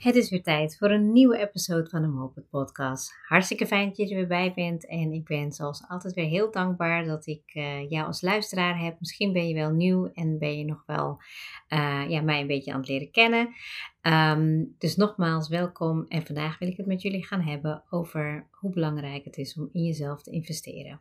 Het 0.00 0.14
is 0.14 0.30
weer 0.30 0.42
tijd 0.42 0.76
voor 0.78 0.90
een 0.90 1.12
nieuwe 1.12 1.38
episode 1.38 1.88
van 1.88 2.02
de 2.02 2.08
Moped 2.08 2.48
Podcast. 2.48 3.12
Hartstikke 3.28 3.66
fijn 3.66 3.88
dat 3.88 3.96
je 3.96 4.08
er 4.08 4.14
weer 4.14 4.26
bij 4.26 4.52
bent. 4.54 4.86
En 4.86 5.12
ik 5.12 5.24
ben 5.24 5.52
zoals 5.52 5.84
altijd 5.88 6.14
weer 6.14 6.28
heel 6.28 6.50
dankbaar 6.50 7.04
dat 7.04 7.26
ik 7.26 7.42
uh, 7.54 7.90
jou 7.90 8.06
als 8.06 8.20
luisteraar 8.20 8.78
heb. 8.78 9.00
Misschien 9.00 9.32
ben 9.32 9.48
je 9.48 9.54
wel 9.54 9.70
nieuw 9.70 10.10
en 10.12 10.38
ben 10.38 10.58
je 10.58 10.64
nog 10.64 10.82
wel 10.86 11.22
uh, 11.68 12.04
ja, 12.08 12.20
mij 12.20 12.40
een 12.40 12.46
beetje 12.46 12.72
aan 12.72 12.80
het 12.80 12.88
leren 12.88 13.10
kennen. 13.10 13.54
Um, 14.02 14.74
dus 14.78 14.96
nogmaals 14.96 15.48
welkom. 15.48 16.04
En 16.08 16.26
vandaag 16.26 16.58
wil 16.58 16.68
ik 16.68 16.76
het 16.76 16.86
met 16.86 17.02
jullie 17.02 17.26
gaan 17.26 17.42
hebben 17.42 17.82
over 17.90 18.46
hoe 18.50 18.70
belangrijk 18.70 19.24
het 19.24 19.36
is 19.36 19.58
om 19.58 19.68
in 19.72 19.82
jezelf 19.82 20.22
te 20.22 20.30
investeren. 20.30 21.00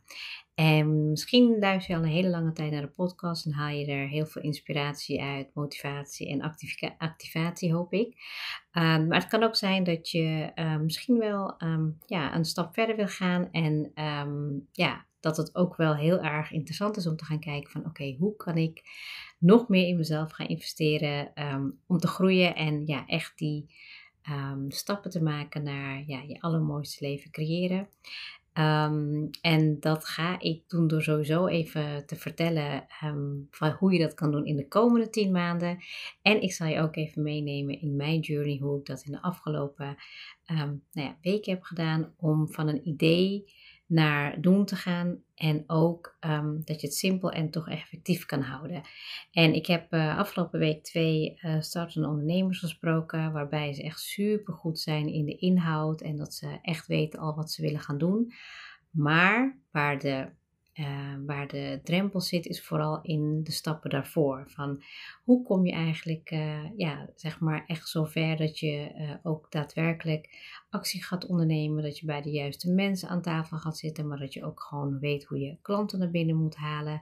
En 0.60 1.10
misschien 1.10 1.60
luister 1.60 1.94
je 1.94 2.00
al 2.00 2.06
een 2.06 2.12
hele 2.12 2.30
lange 2.30 2.52
tijd 2.52 2.72
naar 2.72 2.82
de 2.82 2.88
podcast 2.88 3.46
en 3.46 3.52
haal 3.52 3.76
je 3.76 3.86
er 3.86 4.08
heel 4.08 4.26
veel 4.26 4.42
inspiratie 4.42 5.22
uit, 5.22 5.54
motivatie 5.54 6.30
en 6.30 6.54
activatie, 6.98 7.74
hoop 7.74 7.94
ik. 7.94 8.08
Um, 8.74 9.08
maar 9.08 9.20
het 9.20 9.28
kan 9.28 9.44
ook 9.44 9.56
zijn 9.56 9.84
dat 9.84 10.10
je 10.10 10.52
um, 10.56 10.84
misschien 10.84 11.18
wel 11.18 11.62
um, 11.64 11.98
ja, 12.06 12.36
een 12.36 12.46
stap 12.46 12.74
verder 12.74 12.96
wil 12.96 13.08
gaan 13.08 13.52
en 13.52 13.92
ja, 14.72 15.06
dat 15.20 15.38
het 15.38 15.56
ook 15.56 15.76
wel 15.76 15.96
heel 15.96 16.20
erg 16.20 16.52
interessant 16.52 16.98
is 16.98 17.08
om 17.08 17.16
te 17.16 17.26
gaan 17.26 17.40
kijken 17.40 17.72
van 17.72 17.86
oké, 17.86 18.16
hoe 18.20 18.36
kan 18.36 18.58
ik 18.58 18.82
nog 19.38 19.68
meer 19.68 19.88
in 19.88 19.98
mezelf 19.98 20.32
gaan 20.32 20.48
investeren 20.48 21.32
om 21.88 21.98
te 21.98 22.08
groeien 22.08 22.56
en 22.56 22.86
ja, 22.86 23.06
echt 23.06 23.38
die 23.38 23.76
stappen 24.68 25.12
te 25.12 25.24
maken 25.24 25.64
naar 25.64 26.04
ja, 26.08 26.22
je 26.22 26.42
allermooiste 26.42 27.06
leven 27.06 27.32
creëren. 27.32 27.88
Um, 28.54 29.30
en 29.42 29.80
dat 29.80 30.06
ga 30.06 30.40
ik 30.40 30.64
doen 30.68 30.88
door 30.88 31.02
sowieso 31.02 31.48
even 31.48 32.06
te 32.06 32.16
vertellen 32.16 32.88
um, 33.04 33.48
van 33.52 33.72
hoe 33.72 33.94
je 33.94 34.00
dat 34.00 34.14
kan 34.14 34.32
doen 34.32 34.46
in 34.46 34.56
de 34.56 34.68
komende 34.68 35.10
10 35.10 35.32
maanden. 35.32 35.78
En 36.22 36.42
ik 36.42 36.54
zal 36.54 36.68
je 36.68 36.80
ook 36.80 36.96
even 36.96 37.24
meenemen 37.24 37.82
in 37.82 37.96
mijn 37.96 38.20
journey, 38.20 38.58
hoe 38.58 38.80
ik 38.80 38.86
dat 38.86 39.04
in 39.06 39.12
de 39.12 39.22
afgelopen 39.22 39.98
um, 40.52 40.84
nou 40.92 41.08
ja, 41.08 41.18
weken 41.22 41.54
heb 41.54 41.64
gedaan. 41.64 42.14
Om 42.18 42.52
van 42.52 42.68
een 42.68 42.88
idee 42.88 43.46
naar 43.90 44.42
doen 44.42 44.66
te 44.66 44.76
gaan. 44.76 45.24
En 45.36 45.64
ook 45.68 46.18
um, 46.20 46.62
dat 46.66 46.82
je 46.82 46.88
het 46.88 46.96
simpel 46.96 47.32
en 47.32 47.50
toch 47.50 47.70
effectief 47.70 48.26
kan 48.26 48.42
houden. 48.42 48.82
En 49.32 49.54
ik 49.54 49.66
heb 49.66 49.94
uh, 49.94 50.18
afgelopen 50.18 50.60
week 50.60 50.84
twee 50.84 51.40
uh, 51.42 51.62
startende 51.62 52.08
ondernemers 52.08 52.60
gesproken. 52.60 53.32
Waarbij 53.32 53.74
ze 53.74 53.84
echt 53.84 54.00
super 54.00 54.54
goed 54.54 54.80
zijn 54.80 55.08
in 55.08 55.26
de 55.26 55.36
inhoud. 55.38 56.02
En 56.02 56.18
dat 56.18 56.34
ze 56.34 56.60
echt 56.62 56.88
weten 56.88 57.20
al 57.20 57.36
wat 57.36 57.52
ze 57.52 57.62
willen 57.62 57.80
gaan 57.80 57.98
doen. 57.98 58.34
Maar 58.90 59.58
waar 59.72 60.00
de 60.00 60.30
uh, 60.80 61.16
waar 61.26 61.48
de 61.48 61.80
drempel 61.84 62.22
zit, 62.22 62.46
is 62.46 62.64
vooral 62.64 63.00
in 63.02 63.44
de 63.44 63.52
stappen 63.52 63.90
daarvoor. 63.90 64.44
Van 64.48 64.84
hoe 65.24 65.44
kom 65.44 65.66
je 65.66 65.72
eigenlijk, 65.72 66.32
uh, 66.32 66.78
ja, 66.78 67.10
zeg 67.16 67.40
maar, 67.40 67.64
echt 67.68 67.88
zover 67.88 68.38
dat 68.38 68.60
je 68.60 68.92
uh, 68.98 69.12
ook 69.24 69.52
daadwerkelijk 69.52 70.30
actie 70.70 71.04
gaat 71.04 71.26
ondernemen. 71.26 71.84
Dat 71.84 72.00
je 72.00 72.06
bij 72.06 72.22
de 72.22 72.32
juiste 72.32 72.72
mensen 72.72 73.10
aan 73.10 73.22
tafel 73.22 73.58
gaat 73.58 73.78
zitten, 73.78 74.08
maar 74.08 74.20
dat 74.20 74.34
je 74.34 74.46
ook 74.46 74.62
gewoon 74.62 75.00
weet 75.00 75.26
hoe 75.26 75.40
je 75.40 75.58
klanten 75.62 76.00
naar 76.00 76.12
binnen 76.12 76.36
moet 76.36 76.56
halen. 76.56 77.02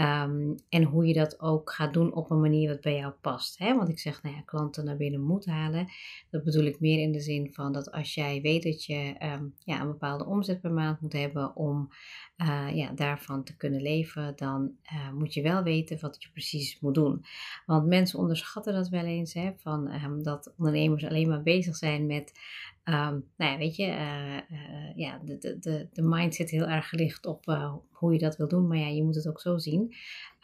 Um, 0.00 0.54
en 0.68 0.82
hoe 0.82 1.06
je 1.06 1.14
dat 1.14 1.40
ook 1.40 1.72
gaat 1.72 1.92
doen 1.92 2.14
op 2.14 2.30
een 2.30 2.40
manier 2.40 2.68
wat 2.68 2.80
bij 2.80 2.96
jou 2.96 3.12
past. 3.20 3.58
Hè? 3.58 3.76
Want 3.76 3.88
ik 3.88 3.98
zeg, 3.98 4.22
nou 4.22 4.34
ja, 4.34 4.42
klanten 4.42 4.84
naar 4.84 4.96
binnen 4.96 5.20
moet 5.20 5.46
halen. 5.46 5.88
Dat 6.30 6.44
bedoel 6.44 6.64
ik 6.64 6.80
meer 6.80 6.98
in 6.98 7.12
de 7.12 7.20
zin 7.20 7.52
van 7.52 7.72
dat 7.72 7.90
als 7.90 8.14
jij 8.14 8.40
weet 8.40 8.62
dat 8.62 8.84
je 8.84 9.14
um, 9.22 9.54
ja, 9.64 9.80
een 9.80 9.86
bepaalde 9.86 10.26
omzet 10.26 10.60
per 10.60 10.72
maand 10.72 11.00
moet 11.00 11.12
hebben 11.12 11.56
om 11.56 11.88
uh, 12.36 12.68
ja, 12.74 12.92
daarvan 12.92 13.44
te 13.44 13.56
kunnen 13.56 13.82
leven, 13.82 14.32
dan 14.36 14.72
uh, 14.92 15.12
moet 15.12 15.34
je 15.34 15.42
wel 15.42 15.62
weten 15.62 15.98
wat 16.00 16.22
je 16.22 16.28
precies 16.32 16.80
moet 16.80 16.94
doen. 16.94 17.24
Want 17.66 17.86
mensen 17.86 18.18
onderschatten 18.18 18.74
dat 18.74 18.88
wel 18.88 19.04
eens, 19.04 19.34
hè, 19.34 19.52
van, 19.56 19.92
um, 20.04 20.22
dat 20.22 20.54
ondernemers 20.58 21.04
alleen 21.04 21.28
maar 21.28 21.42
bezig 21.42 21.76
zijn 21.76 22.06
met 22.06 22.32
Um, 22.88 23.24
nou 23.36 23.52
ja, 23.52 23.56
weet 23.56 23.76
je, 23.76 23.86
uh, 23.86 24.34
uh, 24.50 24.96
ja, 24.96 25.20
de, 25.24 25.38
de, 25.38 25.58
de, 25.58 25.88
de 25.92 26.02
mindset 26.02 26.50
heel 26.50 26.66
erg 26.66 26.88
gelicht 26.88 27.26
op 27.26 27.48
uh, 27.48 27.74
hoe 27.90 28.12
je 28.12 28.18
dat 28.18 28.36
wil 28.36 28.48
doen. 28.48 28.66
Maar 28.66 28.78
ja, 28.78 28.88
je 28.88 29.04
moet 29.04 29.14
het 29.14 29.28
ook 29.28 29.40
zo 29.40 29.58
zien. 29.58 29.94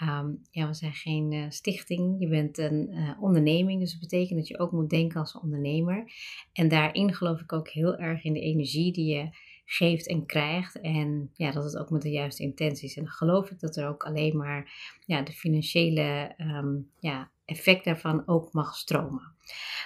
Um, 0.02 0.40
ja, 0.50 0.66
we 0.66 0.74
zijn 0.74 0.92
geen 0.92 1.52
stichting. 1.52 2.20
Je 2.20 2.28
bent 2.28 2.58
een 2.58 2.94
onderneming. 3.20 3.80
Dus 3.80 3.90
dat 3.90 4.00
betekent 4.00 4.38
dat 4.38 4.48
je 4.48 4.58
ook 4.58 4.72
moet 4.72 4.90
denken 4.90 5.20
als 5.20 5.38
ondernemer. 5.38 6.12
En 6.52 6.68
daarin 6.68 7.14
geloof 7.14 7.40
ik 7.40 7.52
ook 7.52 7.68
heel 7.68 7.96
erg 7.96 8.24
in 8.24 8.32
de 8.32 8.40
energie 8.40 8.92
die 8.92 9.14
je 9.16 9.28
geeft 9.64 10.08
en 10.08 10.26
krijgt. 10.26 10.80
En 10.80 11.30
ja, 11.34 11.50
dat 11.50 11.64
het 11.64 11.76
ook 11.76 11.90
met 11.90 12.02
de 12.02 12.10
juiste 12.10 12.42
intenties. 12.42 12.96
En 12.96 13.02
dan 13.02 13.12
geloof 13.12 13.50
ik 13.50 13.60
dat 13.60 13.76
er 13.76 13.88
ook 13.88 14.04
alleen 14.04 14.36
maar 14.36 14.72
ja, 15.06 15.22
de 15.22 15.32
financiële 15.32 16.34
um, 16.38 16.90
ja, 16.98 17.30
effect 17.44 17.84
daarvan 17.84 18.22
ook 18.26 18.52
mag 18.52 18.74
stromen. 18.74 19.33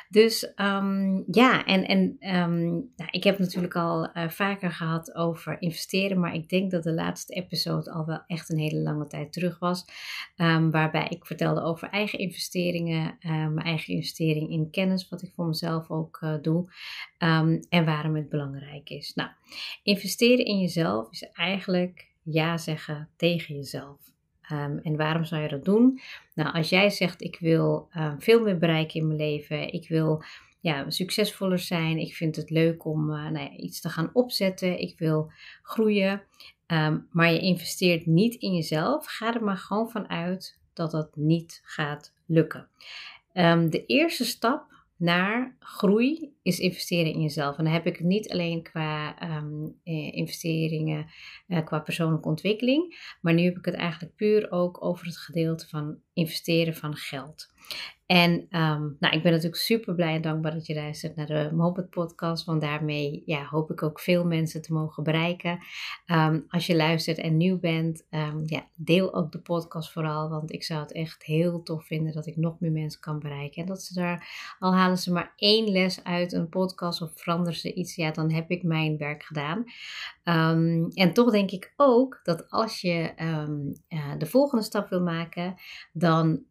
Dus 0.09 0.53
um, 0.57 1.25
ja, 1.31 1.65
en, 1.65 1.87
en 1.87 2.17
um, 2.37 2.71
nou, 2.97 3.11
ik 3.11 3.25
heb 3.25 3.39
natuurlijk 3.39 3.77
al 3.77 4.11
uh, 4.15 4.29
vaker 4.29 4.71
gehad 4.71 5.15
over 5.15 5.63
investeren, 5.63 6.21
maar 6.21 6.35
ik 6.35 6.49
denk 6.49 6.71
dat 6.71 6.83
de 6.83 6.93
laatste 6.93 7.35
episode 7.35 7.91
al 7.91 8.07
wel 8.07 8.23
echt 8.27 8.51
een 8.51 8.59
hele 8.59 8.81
lange 8.81 9.07
tijd 9.07 9.33
terug 9.33 9.59
was. 9.59 9.85
Um, 10.37 10.71
waarbij 10.71 11.07
ik 11.09 11.27
vertelde 11.27 11.63
over 11.63 11.89
eigen 11.89 12.19
investeringen, 12.19 13.17
uh, 13.21 13.31
mijn 13.31 13.67
eigen 13.67 13.95
investering 13.95 14.51
in 14.51 14.71
kennis, 14.71 15.09
wat 15.09 15.23
ik 15.23 15.33
voor 15.35 15.47
mezelf 15.47 15.91
ook 15.91 16.21
uh, 16.25 16.35
doe, 16.43 16.73
en 17.69 17.85
waarom 17.85 18.17
het 18.17 18.29
belangrijk 18.29 18.91
is. 18.91 19.15
Nou, 19.15 19.31
investeren 19.83 20.45
in 20.45 20.59
jezelf 20.59 21.11
is 21.11 21.31
eigenlijk 21.33 22.09
ja 22.23 22.59
zeggen 22.59 23.09
tegen 23.17 23.55
jezelf. 23.55 24.17
Um, 24.53 24.79
en 24.79 24.97
waarom 24.97 25.25
zou 25.25 25.43
je 25.43 25.49
dat 25.49 25.65
doen? 25.65 26.01
Nou, 26.35 26.53
als 26.53 26.69
jij 26.69 26.91
zegt: 26.91 27.23
Ik 27.23 27.39
wil 27.41 27.89
um, 27.97 28.21
veel 28.21 28.43
meer 28.43 28.59
bereiken 28.59 29.01
in 29.01 29.07
mijn 29.07 29.19
leven, 29.19 29.73
ik 29.73 29.89
wil 29.89 30.23
ja, 30.61 30.91
succesvoller 30.91 31.59
zijn, 31.59 31.99
ik 31.99 32.15
vind 32.15 32.37
het 32.37 32.51
leuk 32.51 32.85
om 32.85 33.11
uh, 33.11 33.31
nou 33.31 33.39
ja, 33.39 33.57
iets 33.57 33.81
te 33.81 33.89
gaan 33.89 34.11
opzetten, 34.13 34.81
ik 34.81 34.99
wil 34.99 35.31
groeien, 35.63 36.23
um, 36.67 37.07
maar 37.11 37.33
je 37.33 37.41
investeert 37.41 38.07
niet 38.07 38.35
in 38.35 38.55
jezelf, 38.55 39.07
ga 39.07 39.35
er 39.35 39.45
maar 39.45 39.57
gewoon 39.57 39.91
van 39.91 40.09
uit 40.09 40.59
dat 40.73 40.91
dat 40.91 41.17
niet 41.17 41.61
gaat 41.65 42.15
lukken. 42.27 42.69
de 43.71 43.85
eerste 43.87 44.25
stap 44.25 44.67
naar 44.97 45.57
groei 45.59 46.33
is 46.49 46.59
investeren 46.59 47.13
in 47.13 47.21
jezelf. 47.21 47.59
En 47.59 47.65
dan 47.65 47.73
heb 47.73 47.87
ik 47.87 47.97
het 47.97 48.07
niet 48.07 48.31
alleen 48.31 48.63
qua 48.63 49.17
um, 49.37 49.79
investeringen, 50.13 51.07
uh, 51.49 51.65
qua 51.65 51.79
persoonlijke 51.79 52.29
ontwikkeling, 52.29 52.97
maar 53.21 53.35
nu 53.35 53.45
heb 53.45 53.57
ik 53.57 53.65
het 53.65 53.75
eigenlijk 53.75 54.15
puur 54.15 54.51
ook 54.51 54.85
over 54.85 55.07
het 55.07 55.19
gedeelte 55.19 55.69
van 55.69 55.99
investeren 56.13 56.75
van 56.75 56.97
geld. 56.97 57.57
En 58.07 58.31
um, 58.33 58.97
nou, 58.99 59.17
ik 59.17 59.23
ben 59.23 59.33
natuurlijk 59.33 59.63
super 59.63 59.95
blij 59.95 60.15
en 60.15 60.23
dankbaar 60.23 60.53
dat 60.53 60.67
je 60.67 60.75
luistert 60.75 61.17
naar 61.17 61.27
de 61.27 61.51
Moped 61.53 61.91
podcast. 61.91 62.45
Want 62.45 62.61
daarmee 62.61 63.23
ja, 63.25 63.45
hoop 63.45 63.71
ik 63.71 63.83
ook 63.83 64.01
veel 64.01 64.25
mensen 64.25 64.63
te 64.63 64.73
mogen 64.73 65.03
bereiken. 65.03 65.59
Um, 66.07 66.45
als 66.49 66.67
je 66.67 66.77
luistert 66.77 67.19
en 67.19 67.37
nieuw 67.37 67.59
bent, 67.59 68.07
ja, 68.45 68.69
deel 68.77 69.15
ook 69.15 69.33
de 69.33 69.41
podcast 69.41 69.93
vooral. 69.93 70.29
Want 70.29 70.53
ik 70.53 70.65
zou 70.65 70.81
het 70.81 70.93
echt 70.93 71.25
heel 71.25 71.63
tof 71.63 71.87
vinden 71.87 72.13
dat 72.13 72.27
ik 72.27 72.37
nog 72.37 72.61
meer 72.61 72.73
mensen 72.73 73.01
kan 73.01 73.19
bereiken. 73.19 73.63
En 73.63 73.69
dat 73.69 73.83
ze 73.83 73.95
daar, 73.95 74.29
al 74.59 74.75
halen 74.75 74.99
ze 74.99 75.13
maar 75.13 75.33
één 75.37 75.71
les 75.71 76.05
uit 76.05 76.33
een 76.39 76.49
podcast 76.49 77.03
of 77.03 77.13
veranderen 77.15 77.59
ze 77.59 77.75
iets, 77.75 77.95
ja, 77.95 78.11
dan 78.11 78.33
heb 78.33 78.51
ik 78.51 78.63
mijn 78.63 78.97
werk 78.97 79.23
gedaan. 79.23 79.65
en 80.95 81.13
toch 81.13 81.31
denk 81.31 81.51
ik 81.51 81.73
ook 81.77 82.21
dat 82.23 82.51
als 82.51 82.81
je 82.81 83.13
uh, 83.17 84.19
de 84.19 84.27
volgende 84.27 84.65
stap 84.65 84.89
wil 84.89 85.03
maken, 85.03 85.55
dan 85.93 86.45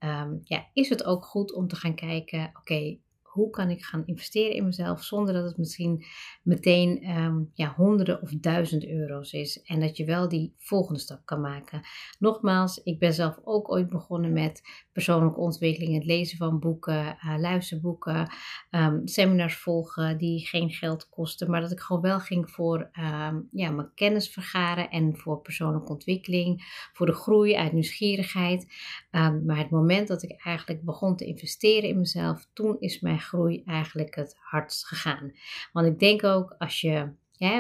ja, 0.44 0.68
is 0.74 0.90
het 0.90 1.04
ook 1.04 1.26
goed 1.26 1.54
om 1.54 1.68
te 1.68 1.76
gaan 1.76 1.96
kijken, 1.96 2.52
oké, 2.54 2.98
hoe 3.38 3.50
kan 3.50 3.70
ik 3.70 3.84
gaan 3.84 4.06
investeren 4.06 4.56
in 4.56 4.66
mezelf 4.66 5.04
zonder 5.04 5.34
dat 5.34 5.44
het 5.44 5.58
misschien 5.58 6.06
meteen 6.44 7.02
ehm, 7.02 7.44
ja, 7.54 7.74
honderden 7.76 8.22
of 8.22 8.30
duizend 8.30 8.88
euro's 8.88 9.34
is. 9.34 9.62
En 9.62 9.80
dat 9.80 9.98
je 9.98 10.06
wel 10.06 10.30
die 10.30 10.54
volgende 10.58 11.00
stap 11.00 11.26
kan 11.26 11.42
maken. 11.42 11.82
Nogmaals, 12.20 12.84
ik 12.84 13.00
ben 13.00 13.14
zelf 13.14 13.40
ook 13.44 13.72
ooit 13.72 13.90
begonnen 13.90 14.34
met 14.34 14.62
persoonlijke 14.92 15.40
ontwikkeling, 15.40 15.94
het 15.94 16.06
lezen 16.06 16.38
van 16.38 16.60
boeken, 16.60 17.06
uh, 17.06 17.38
luisterboeken, 17.38 18.32
um, 18.72 19.08
seminars 19.08 19.58
volgen 19.58 20.18
die 20.18 20.48
geen 20.48 20.70
geld 20.70 21.10
kosten, 21.10 21.50
maar 21.50 21.62
dat 21.62 21.72
ik 21.72 21.80
gewoon 21.80 22.02
wel 22.02 22.20
ging 22.20 22.52
voor 22.52 22.90
ehm, 22.92 23.40
ja, 23.52 23.72
mijn 23.72 23.94
kennis 23.96 24.30
vergaren 24.30 24.90
en 24.90 25.18
voor 25.18 25.42
persoonlijke 25.42 25.92
ontwikkeling, 25.92 26.64
voor 26.94 27.06
de 27.06 27.14
groei 27.14 27.56
uit 27.56 27.74
nieuwsgierigheid. 27.74 28.74
Maar 29.20 29.58
het 29.58 29.70
moment 29.70 30.08
dat 30.08 30.24
ik 30.24 30.42
eigenlijk 30.44 30.84
begon 30.84 31.16
te 31.16 31.26
investeren 31.26 31.90
in 31.90 31.98
mezelf, 31.98 32.48
toen 32.54 32.80
is 32.80 33.00
mijn 33.00 33.20
groei 33.20 33.62
eigenlijk 33.66 34.16
het 34.16 34.36
hardst 34.40 34.86
gegaan. 34.86 35.32
Want 35.72 35.88
ik 35.88 36.00
denk 36.00 36.24
ook 36.24 36.56
als 36.58 36.82
je, 36.82 37.12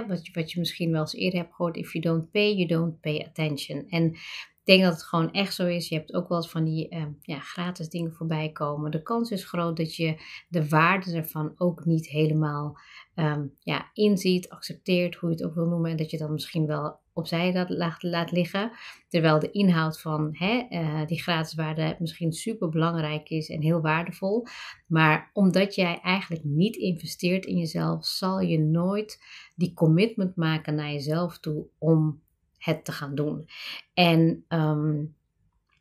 wat, 0.08 0.26
je, 0.26 0.32
wat 0.34 0.52
je 0.52 0.60
misschien 0.60 0.92
wel 0.92 1.02
eens 1.02 1.14
eerder 1.14 1.40
hebt 1.40 1.56
gehoord, 1.56 1.78
if 1.78 1.94
you 1.94 2.04
don't 2.04 2.32
pay, 2.32 2.56
you 2.56 2.68
don't 2.68 3.00
pay 3.00 3.26
attention. 3.28 3.90
En 3.90 4.14
ik 4.68 4.74
denk 4.74 4.84
dat 4.84 4.94
het 4.94 5.04
gewoon 5.04 5.32
echt 5.32 5.54
zo 5.54 5.68
is. 5.68 5.90
Je 5.90 5.96
hebt 5.96 6.14
ook 6.14 6.28
wel 6.28 6.38
eens 6.38 6.50
van 6.50 6.64
die 6.64 6.90
ehm, 6.90 7.12
ja, 7.22 7.40
gratis 7.40 7.90
dingen 7.90 8.14
voorbij 8.14 8.52
komen. 8.52 8.92
De 8.92 9.02
kans 9.02 9.32
is 9.32 9.46
groot 9.46 9.78
dat 9.78 9.96
je 9.96 10.22
de 10.50 10.70
waarde 10.70 11.16
ervan 11.16 11.54
ook 11.58 11.86
niet 11.86 12.08
helemaal 12.08 12.78
um, 13.16 13.54
ja, 13.60 13.90
inziet, 13.94 14.50
accepteert, 14.50 15.16
hoe 15.16 15.30
je 15.30 15.36
het 15.36 15.46
ook 15.46 15.54
wil 15.54 15.66
noemen. 15.66 15.92
En 15.92 15.98
dat 15.98 16.12
je 16.12 16.18
dan 16.18 16.32
misschien 16.32 16.66
wel 16.66 17.00
opzij 17.18 17.52
dat 17.52 17.70
laat, 17.70 18.04
laat 18.04 18.32
liggen. 18.32 18.72
Terwijl 19.08 19.40
de 19.40 19.52
inhoud 19.52 20.02
van 20.02 20.30
hè, 20.32 20.66
uh, 20.70 21.06
die 21.06 21.22
gratis 21.22 21.56
waarde 21.56 21.96
misschien 22.00 22.34
super 22.34 22.70
belangrijk 22.70 23.30
is 23.30 23.50
en 23.50 23.62
heel 23.62 23.82
waardevol. 23.82 24.46
Maar 24.88 25.30
omdat 25.34 25.76
jij 25.76 26.00
eigenlijk 26.02 26.44
niet 26.44 26.76
investeert 26.76 27.46
in 27.46 27.58
jezelf, 27.58 28.06
zal 28.06 28.40
je 28.40 28.60
nooit 28.60 29.24
die 29.56 29.74
commitment 29.74 30.36
maken 30.36 30.76
naar 30.76 30.92
jezelf 30.92 31.40
toe 31.40 31.66
om 31.78 32.22
het 32.58 32.86
te 32.86 32.92
gaan 32.92 33.16
doen. 33.16 33.50
En 33.94 34.46
um, 34.50 35.16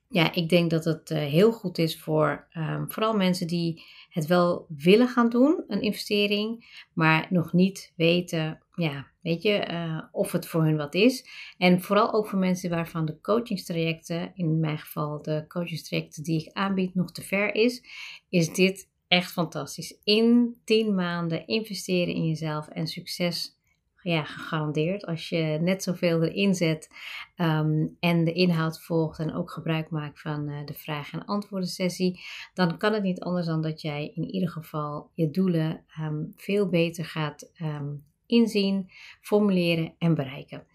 ja, 0.08 0.32
ik 0.32 0.48
denk 0.48 0.70
dat 0.70 0.84
het 0.84 1.10
uh, 1.10 1.18
heel 1.18 1.52
goed 1.52 1.78
is 1.78 2.00
voor 2.00 2.46
um, 2.56 2.90
vooral 2.90 3.16
mensen 3.16 3.46
die 3.46 3.82
het 4.10 4.26
wel 4.26 4.66
willen 4.68 5.08
gaan 5.08 5.28
doen, 5.28 5.64
een 5.68 5.82
investering, 5.82 6.64
maar 6.92 7.26
nog 7.30 7.52
niet 7.52 7.92
weten, 7.96 8.60
ja, 8.76 9.06
weet 9.22 9.42
je, 9.42 9.68
uh, 9.70 10.02
of 10.12 10.32
het 10.32 10.46
voor 10.46 10.62
hun 10.64 10.76
wat 10.76 10.94
is. 10.94 11.26
En 11.58 11.80
vooral 11.80 12.12
ook 12.12 12.28
voor 12.28 12.38
mensen 12.38 12.70
waarvan 12.70 13.04
de 13.04 13.20
coachingstrajecten, 13.20 14.32
in 14.34 14.60
mijn 14.60 14.78
geval 14.78 15.22
de 15.22 15.44
coachingstrajecten 15.48 16.22
die 16.22 16.40
ik 16.40 16.52
aanbied, 16.52 16.94
nog 16.94 17.12
te 17.12 17.22
ver 17.22 17.54
is, 17.54 17.84
is 18.28 18.54
dit 18.54 18.90
echt 19.08 19.32
fantastisch. 19.32 19.98
In 20.04 20.56
10 20.64 20.94
maanden 20.94 21.46
investeren 21.46 22.14
in 22.14 22.26
jezelf 22.26 22.68
en 22.68 22.86
succes 22.86 23.56
ja, 24.02 24.24
gegarandeerd. 24.24 25.06
Als 25.06 25.28
je 25.28 25.58
net 25.60 25.82
zoveel 25.82 26.22
erin 26.22 26.54
zet 26.54 26.90
um, 27.36 27.96
en 28.00 28.24
de 28.24 28.32
inhoud 28.32 28.82
volgt 28.82 29.18
en 29.18 29.34
ook 29.34 29.50
gebruik 29.50 29.90
maakt 29.90 30.20
van 30.20 30.48
uh, 30.48 30.64
de 30.64 30.74
vraag- 30.74 31.12
en 31.12 31.24
antwoorden 31.24 31.68
sessie, 31.68 32.20
dan 32.54 32.78
kan 32.78 32.92
het 32.92 33.02
niet 33.02 33.20
anders 33.20 33.46
dan 33.46 33.62
dat 33.62 33.80
jij 33.80 34.12
in 34.14 34.24
ieder 34.24 34.48
geval 34.48 35.10
je 35.14 35.30
doelen 35.30 35.84
um, 36.00 36.32
veel 36.36 36.68
beter 36.68 37.04
gaat 37.04 37.50
um, 37.62 38.04
inzien, 38.26 38.90
formuleren 39.20 39.94
en 39.98 40.14
bereiken. 40.14 40.66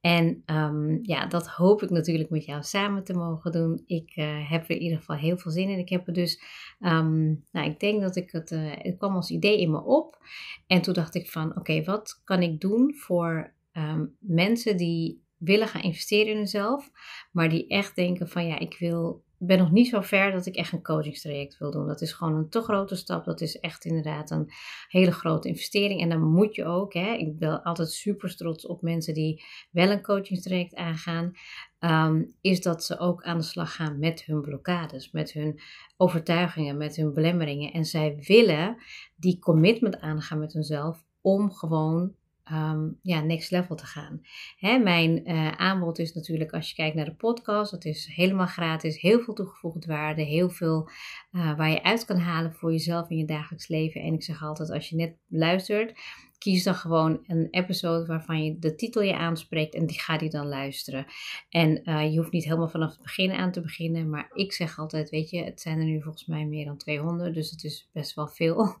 En 0.00 0.42
um, 0.46 0.98
ja, 1.02 1.26
dat 1.26 1.46
hoop 1.46 1.82
ik 1.82 1.90
natuurlijk 1.90 2.30
met 2.30 2.44
jou 2.44 2.62
samen 2.62 3.04
te 3.04 3.14
mogen 3.14 3.52
doen. 3.52 3.82
Ik 3.86 4.16
uh, 4.16 4.50
heb 4.50 4.64
er 4.64 4.70
in 4.76 4.82
ieder 4.82 4.98
geval 4.98 5.16
heel 5.16 5.38
veel 5.38 5.50
zin 5.50 5.68
in. 5.68 5.78
Ik 5.78 5.88
heb 5.88 6.06
er 6.06 6.12
dus, 6.12 6.42
um, 6.80 7.44
nou, 7.52 7.70
ik 7.70 7.80
denk 7.80 8.00
dat 8.00 8.16
ik 8.16 8.30
het, 8.30 8.50
uh, 8.50 8.72
het 8.72 8.96
kwam 8.96 9.14
als 9.14 9.30
idee 9.30 9.60
in 9.60 9.70
me 9.70 9.84
op. 9.84 10.18
En 10.66 10.82
toen 10.82 10.94
dacht 10.94 11.14
ik 11.14 11.30
van, 11.30 11.56
oké, 11.56 11.84
wat 11.84 12.20
kan 12.24 12.42
ik 12.42 12.60
doen 12.60 12.94
voor 12.94 13.54
um, 13.72 14.16
mensen 14.20 14.76
die 14.76 15.26
willen 15.36 15.68
gaan 15.68 15.82
investeren 15.82 16.32
in 16.32 16.36
hunzelf, 16.36 16.90
maar 17.32 17.48
die 17.48 17.66
echt 17.66 17.96
denken 17.96 18.28
van, 18.28 18.46
ja, 18.46 18.58
ik 18.58 18.76
wil 18.78 19.24
ben 19.38 19.58
nog 19.58 19.70
niet 19.70 19.88
zo 19.88 20.00
ver 20.00 20.32
dat 20.32 20.46
ik 20.46 20.54
echt 20.54 20.72
een 20.72 20.82
coachingstraject 20.82 21.58
wil 21.58 21.70
doen. 21.70 21.86
Dat 21.86 22.00
is 22.00 22.12
gewoon 22.12 22.34
een 22.34 22.48
te 22.48 22.60
grote 22.60 22.96
stap. 22.96 23.24
Dat 23.24 23.40
is 23.40 23.58
echt 23.58 23.84
inderdaad 23.84 24.30
een 24.30 24.50
hele 24.88 25.12
grote 25.12 25.48
investering. 25.48 26.00
En 26.00 26.08
dan 26.08 26.22
moet 26.22 26.54
je 26.54 26.64
ook, 26.64 26.94
hè, 26.94 27.12
ik 27.12 27.38
ben 27.38 27.62
altijd 27.62 27.90
super 27.90 28.36
trots 28.36 28.66
op 28.66 28.82
mensen 28.82 29.14
die 29.14 29.44
wel 29.70 29.90
een 29.90 30.02
coachingstraject 30.02 30.74
aangaan. 30.74 31.32
Um, 31.80 32.34
is 32.40 32.60
dat 32.62 32.84
ze 32.84 32.98
ook 32.98 33.22
aan 33.22 33.38
de 33.38 33.44
slag 33.44 33.74
gaan 33.74 33.98
met 33.98 34.24
hun 34.24 34.40
blokkades, 34.40 35.10
met 35.10 35.32
hun 35.32 35.60
overtuigingen, 35.96 36.76
met 36.76 36.96
hun 36.96 37.14
belemmeringen. 37.14 37.72
En 37.72 37.84
zij 37.84 38.16
willen 38.26 38.76
die 39.16 39.38
commitment 39.38 40.00
aangaan 40.00 40.38
met 40.38 40.52
hunzelf 40.52 41.04
om 41.20 41.52
gewoon 41.52 42.14
um, 42.52 42.98
ja, 43.02 43.20
next 43.20 43.50
level 43.50 43.76
te 43.76 43.86
gaan. 43.86 44.20
Hè, 44.56 44.78
mijn 44.78 45.30
uh, 45.30 45.52
aanbod 45.52 45.98
is 45.98 46.14
natuurlijk, 46.14 46.52
als 46.52 46.68
je 46.68 46.74
kijkt 46.74 46.96
naar 46.96 47.04
de 47.04 47.14
podcast, 47.14 47.70
dat 47.70 47.84
is 47.84 48.06
helemaal 48.06 48.46
gratis, 48.46 49.00
heel 49.00 49.20
veel 49.20 49.34
toegevoegde 49.34 49.86
waarde, 49.86 50.22
heel 50.22 50.50
veel 50.50 50.90
uh, 51.32 51.56
waar 51.56 51.70
je 51.70 51.82
uit 51.82 52.04
kan 52.04 52.18
halen 52.18 52.52
voor 52.52 52.72
jezelf 52.72 53.10
in 53.10 53.16
je 53.16 53.24
dagelijks 53.24 53.68
leven. 53.68 54.00
En 54.00 54.14
ik 54.14 54.22
zeg 54.22 54.42
altijd, 54.42 54.70
als 54.70 54.88
je 54.88 54.96
net 54.96 55.16
luistert, 55.28 55.92
kies 56.38 56.62
dan 56.62 56.74
gewoon 56.74 57.24
een 57.26 57.48
episode 57.50 58.06
waarvan 58.06 58.44
je 58.44 58.58
de 58.58 58.74
titel 58.74 59.02
je 59.02 59.16
aanspreekt 59.16 59.74
en 59.74 59.86
die 59.86 60.00
ga 60.00 60.18
die 60.18 60.30
dan 60.30 60.46
luisteren. 60.46 61.06
En 61.48 61.80
uh, 61.84 62.12
je 62.12 62.18
hoeft 62.18 62.32
niet 62.32 62.44
helemaal 62.44 62.68
vanaf 62.68 62.90
het 62.90 63.02
begin 63.02 63.32
aan 63.32 63.52
te 63.52 63.60
beginnen, 63.60 64.10
maar 64.10 64.30
ik 64.32 64.52
zeg 64.52 64.78
altijd, 64.78 65.10
weet 65.10 65.30
je, 65.30 65.44
het 65.44 65.60
zijn 65.60 65.78
er 65.78 65.84
nu 65.84 66.02
volgens 66.02 66.26
mij 66.26 66.46
meer 66.46 66.64
dan 66.64 66.76
200, 66.76 67.34
dus 67.34 67.50
het 67.50 67.64
is 67.64 67.88
best 67.92 68.14
wel 68.14 68.28
veel. 68.28 68.76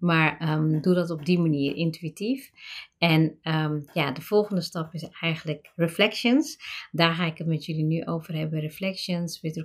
Maar 0.00 0.52
um, 0.52 0.80
doe 0.80 0.94
dat 0.94 1.10
op 1.10 1.26
die 1.26 1.38
manier 1.38 1.76
intuïtief. 1.76 2.50
En 2.98 3.38
um, 3.42 3.84
ja, 3.92 4.10
de 4.10 4.20
volgende 4.20 4.60
stap 4.60 4.94
is 4.94 5.08
eigenlijk 5.20 5.72
Reflections. 5.76 6.58
Daar 6.90 7.14
ga 7.14 7.26
ik 7.26 7.38
het 7.38 7.46
met 7.46 7.64
jullie 7.64 7.84
nu 7.84 8.04
over 8.04 8.34
hebben. 8.34 8.60
Reflections 8.60 9.40
with 9.40 9.56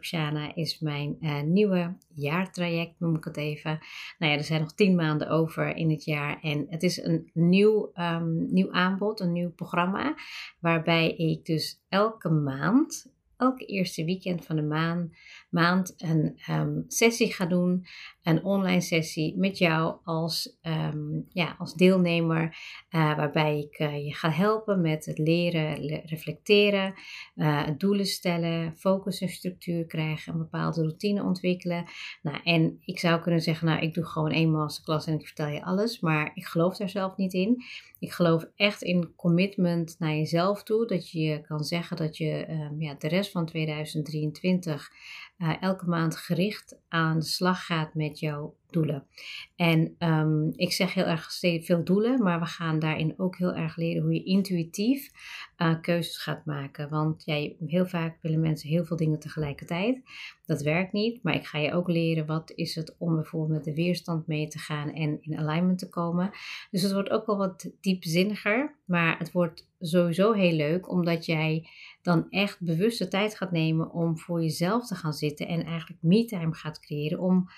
is 0.56 0.80
mijn 0.80 1.18
uh, 1.22 1.42
nieuwe 1.42 1.98
jaartraject, 2.14 3.00
noem 3.00 3.16
ik 3.16 3.24
het 3.24 3.38
even. 3.38 3.80
Nou 4.18 4.32
ja, 4.32 4.38
er 4.38 4.44
zijn 4.44 4.62
nog 4.62 4.74
tien 4.74 4.96
maanden 4.96 5.30
over 5.30 5.76
in 5.76 5.90
het 5.90 6.04
jaar. 6.04 6.40
En 6.42 6.66
het 6.70 6.84
is 6.84 7.04
een 7.04 7.30
nieuw, 7.34 7.92
um, 7.96 8.54
nieuw 8.54 8.72
aanbod, 8.72 9.20
een 9.20 9.32
nieuw 9.32 9.52
programma. 9.52 10.16
Waarbij 10.60 11.16
ik 11.16 11.46
dus 11.46 11.82
elke 11.90 12.30
maand 12.30 13.14
elke 13.38 13.66
eerste 13.66 14.06
weekend 14.06 14.46
van 14.46 14.56
de 14.56 14.62
maand, 14.62 15.12
maand 15.56 15.94
een 15.98 16.40
um, 16.50 16.84
sessie 16.88 17.34
ga 17.34 17.46
doen. 17.46 17.86
Een 18.24 18.44
online 18.44 18.81
sessie 18.81 19.38
met 19.38 19.57
jou 19.57 19.96
als, 20.04 20.57
um, 20.62 21.25
ja, 21.30 21.56
als 21.57 21.74
deelnemer. 21.74 22.57
Uh, 22.90 23.16
waarbij 23.16 23.60
ik 23.60 23.80
uh, 23.80 24.06
je 24.06 24.13
ga 24.13 24.30
helpen 24.30 24.81
met 24.81 25.06
het 25.06 25.18
leren, 25.18 25.86
le 25.86 26.02
reflecteren, 26.06 26.94
uh, 27.36 27.68
doelen 27.78 28.06
stellen, 28.06 28.75
focus 28.75 29.22
en 29.22 29.30
structuur 29.30 29.86
krijgen, 29.86 30.34
een 30.34 30.39
bepaalde 30.39 30.82
routine 30.82 31.24
ontwikkelen. 31.24 31.86
Nou, 32.22 32.39
en 32.44 32.77
ik 32.86 33.00
zou 33.00 33.22
kunnen 33.22 33.41
zeggen, 33.41 33.68
nou, 33.68 33.82
ik 33.82 33.94
doe 33.94 34.06
gewoon 34.06 34.32
één 34.32 34.51
masterclass 34.51 35.08
en 35.08 35.20
ik 35.20 35.25
vertel 35.25 35.48
je 35.48 35.63
alles. 35.63 36.00
Maar 36.00 36.32
ik 36.34 36.46
geloof 36.46 36.77
daar 36.77 36.89
zelf 36.89 37.18
niet 37.18 37.34
in. 37.34 37.63
Ik 38.00 38.12
geloof 38.12 38.46
echt 38.56 38.82
in 38.82 39.13
commitment 39.15 39.96
naar 40.00 40.15
jezelf 40.15 40.63
toe. 40.63 40.88
Dat 40.88 41.12
je 41.12 41.41
kan 41.41 41.63
zeggen 41.63 41.98
dat 41.98 42.18
je 42.18 42.50
um, 42.50 42.82
ja, 42.82 42.96
de 42.98 43.08
rest 43.08 43.32
van 43.32 43.46
2023 43.46 44.91
uh, 45.38 45.45
elke 45.54 45.86
maand 45.86 46.18
gericht 46.18 46.78
aan 46.88 47.20
de 47.20 47.25
slag 47.25 47.66
gaat 47.66 47.94
met 47.94 48.20
jouw 48.20 48.56
doelen. 48.75 49.08
En 49.55 49.96
um, 50.00 50.51
ik 50.55 50.72
zeg 50.72 50.94
heel 50.94 51.05
erg 51.05 51.34
veel 51.39 51.84
doelen, 51.84 52.24
maar 52.24 52.39
we 52.39 52.46
gaan 52.46 52.79
daarin 52.79 53.13
ook 53.17 53.38
heel 53.38 53.53
erg 53.53 53.75
leren 53.75 54.03
hoe 54.03 54.13
je 54.13 54.24
intuïtief 54.24 55.12
uh, 55.58 55.82
keuzes 55.82 56.17
gaat 56.17 56.46
maken. 56.46 56.89
Want 56.89 57.24
jij, 57.25 57.55
heel 57.65 57.86
vaak 57.86 58.17
willen 58.22 58.39
mensen 58.39 58.70
heel 58.70 58.86
veel 58.86 58.98
dingen 58.98 59.20
tegelijkertijd. 59.20 60.01
Dat 60.46 60.62
werkt 60.62 60.91
niet, 60.91 61.24
maar 61.24 61.36
ik 61.36 61.46
ga 61.46 61.60
je 61.60 61.74
ook 61.74 61.88
leren 61.88 62.25
wat 62.25 62.51
is 62.55 62.75
het 62.75 62.96
om 62.98 63.15
bijvoorbeeld 63.15 63.51
met 63.51 63.63
de 63.63 63.74
weerstand 63.74 64.27
mee 64.27 64.48
te 64.48 64.60
gaan 64.60 64.94
en 64.94 65.17
in 65.22 65.38
alignment 65.38 65.79
te 65.79 65.89
komen. 65.89 66.29
Dus 66.72 66.82
het 66.82 66.94
wordt 66.94 67.10
ook 67.10 67.25
wel 67.25 67.38
wat 67.38 67.72
diepzinniger, 67.82 68.75
maar 68.86 69.17
het 69.17 69.32
wordt 69.32 69.67
sowieso 69.79 70.32
heel 70.32 70.55
leuk 70.55 70.89
omdat 70.89 71.25
jij 71.25 71.67
dan 72.01 72.29
echt 72.29 72.62
bewuste 72.62 73.08
tijd 73.08 73.38
gaat 73.38 73.51
nemen 73.51 73.91
om 73.91 74.17
voor 74.17 74.41
jezelf 74.41 74.88
te 74.88 74.96
gaan 74.96 75.13
zitten 75.13 75.48
en 75.48 75.63
eigenlijk 75.63 76.01
me-time 76.01 76.53
gaat 76.53 76.79
creëren 76.79 77.20
om 77.20 77.50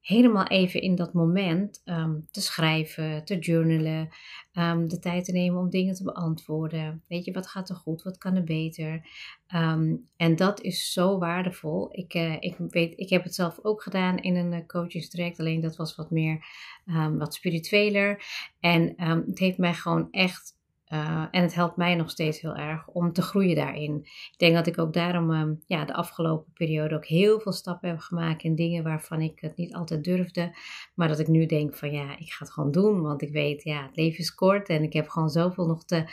helemaal 0.00 0.46
even 0.46 0.80
in 0.80 0.94
dat 0.94 1.12
moment 1.12 1.82
um, 1.84 2.26
te 2.30 2.40
schrijven, 2.40 3.24
te 3.24 3.38
journalen, 3.38 4.08
um, 4.52 4.88
de 4.88 4.98
tijd 4.98 5.24
te 5.24 5.32
nemen 5.32 5.60
om 5.60 5.70
dingen 5.70 5.94
te 5.94 6.04
beantwoorden. 6.04 7.02
Weet 7.08 7.24
je, 7.24 7.32
wat 7.32 7.46
gaat 7.46 7.68
er 7.68 7.76
goed, 7.76 8.02
wat 8.02 8.18
kan 8.18 8.36
er 8.36 8.44
beter? 8.44 9.08
Um, 9.54 10.08
en 10.16 10.36
dat 10.36 10.60
is 10.60 10.92
zo 10.92 11.18
waardevol. 11.18 11.88
Ik, 11.90 12.14
uh, 12.14 12.36
ik, 12.40 12.56
weet, 12.58 12.92
ik 12.98 13.08
heb 13.08 13.22
het 13.22 13.34
zelf 13.34 13.58
ook 13.62 13.82
gedaan 13.82 14.16
in 14.16 14.36
een 14.36 14.52
uh, 14.52 14.66
coachingstraject, 14.66 15.38
alleen 15.38 15.60
dat 15.60 15.76
was 15.76 15.94
wat 15.94 16.10
meer, 16.10 16.44
wat 17.18 17.34
spiritueler. 17.34 18.24
En 18.60 18.94
het 19.26 19.38
heeft 19.38 19.58
mij 19.58 19.74
gewoon 19.74 20.08
echt 20.10 20.57
eh, 20.88 21.24
en 21.30 21.42
het 21.42 21.54
helpt 21.54 21.76
mij 21.76 21.94
nog 21.94 22.10
steeds 22.10 22.40
heel 22.40 22.54
erg 22.54 22.86
om 22.86 23.12
te 23.12 23.22
groeien 23.22 23.56
daarin. 23.56 24.00
Ik 24.04 24.34
denk 24.36 24.54
dat 24.54 24.66
ik 24.66 24.78
ook 24.78 24.92
daarom 24.92 25.32
ehm, 25.32 25.54
ja, 25.66 25.84
de 25.84 25.94
afgelopen 25.94 26.52
periode 26.52 26.94
ook 26.94 27.06
heel 27.06 27.40
veel 27.40 27.52
stappen 27.52 27.88
heb 27.88 27.98
gemaakt 27.98 28.42
in 28.42 28.54
dingen 28.54 28.82
waarvan 28.82 29.20
ik 29.20 29.40
het 29.40 29.56
niet 29.56 29.74
altijd 29.74 30.04
durfde. 30.04 30.56
Maar 30.94 31.08
dat 31.08 31.18
ik 31.18 31.28
nu 31.28 31.46
denk 31.46 31.74
van 31.74 31.90
ja, 31.90 32.18
ik 32.18 32.30
ga 32.30 32.44
het 32.44 32.52
gewoon 32.52 32.70
doen. 32.70 33.02
Want 33.02 33.22
ik 33.22 33.32
weet, 33.32 33.64
ja, 33.64 33.82
het 33.82 33.96
leven 33.96 34.18
is 34.18 34.34
kort 34.34 34.68
en 34.68 34.82
ik 34.82 34.92
heb 34.92 35.08
gewoon 35.08 35.30
zoveel 35.30 35.66
nog 35.66 35.84
te 35.84 36.04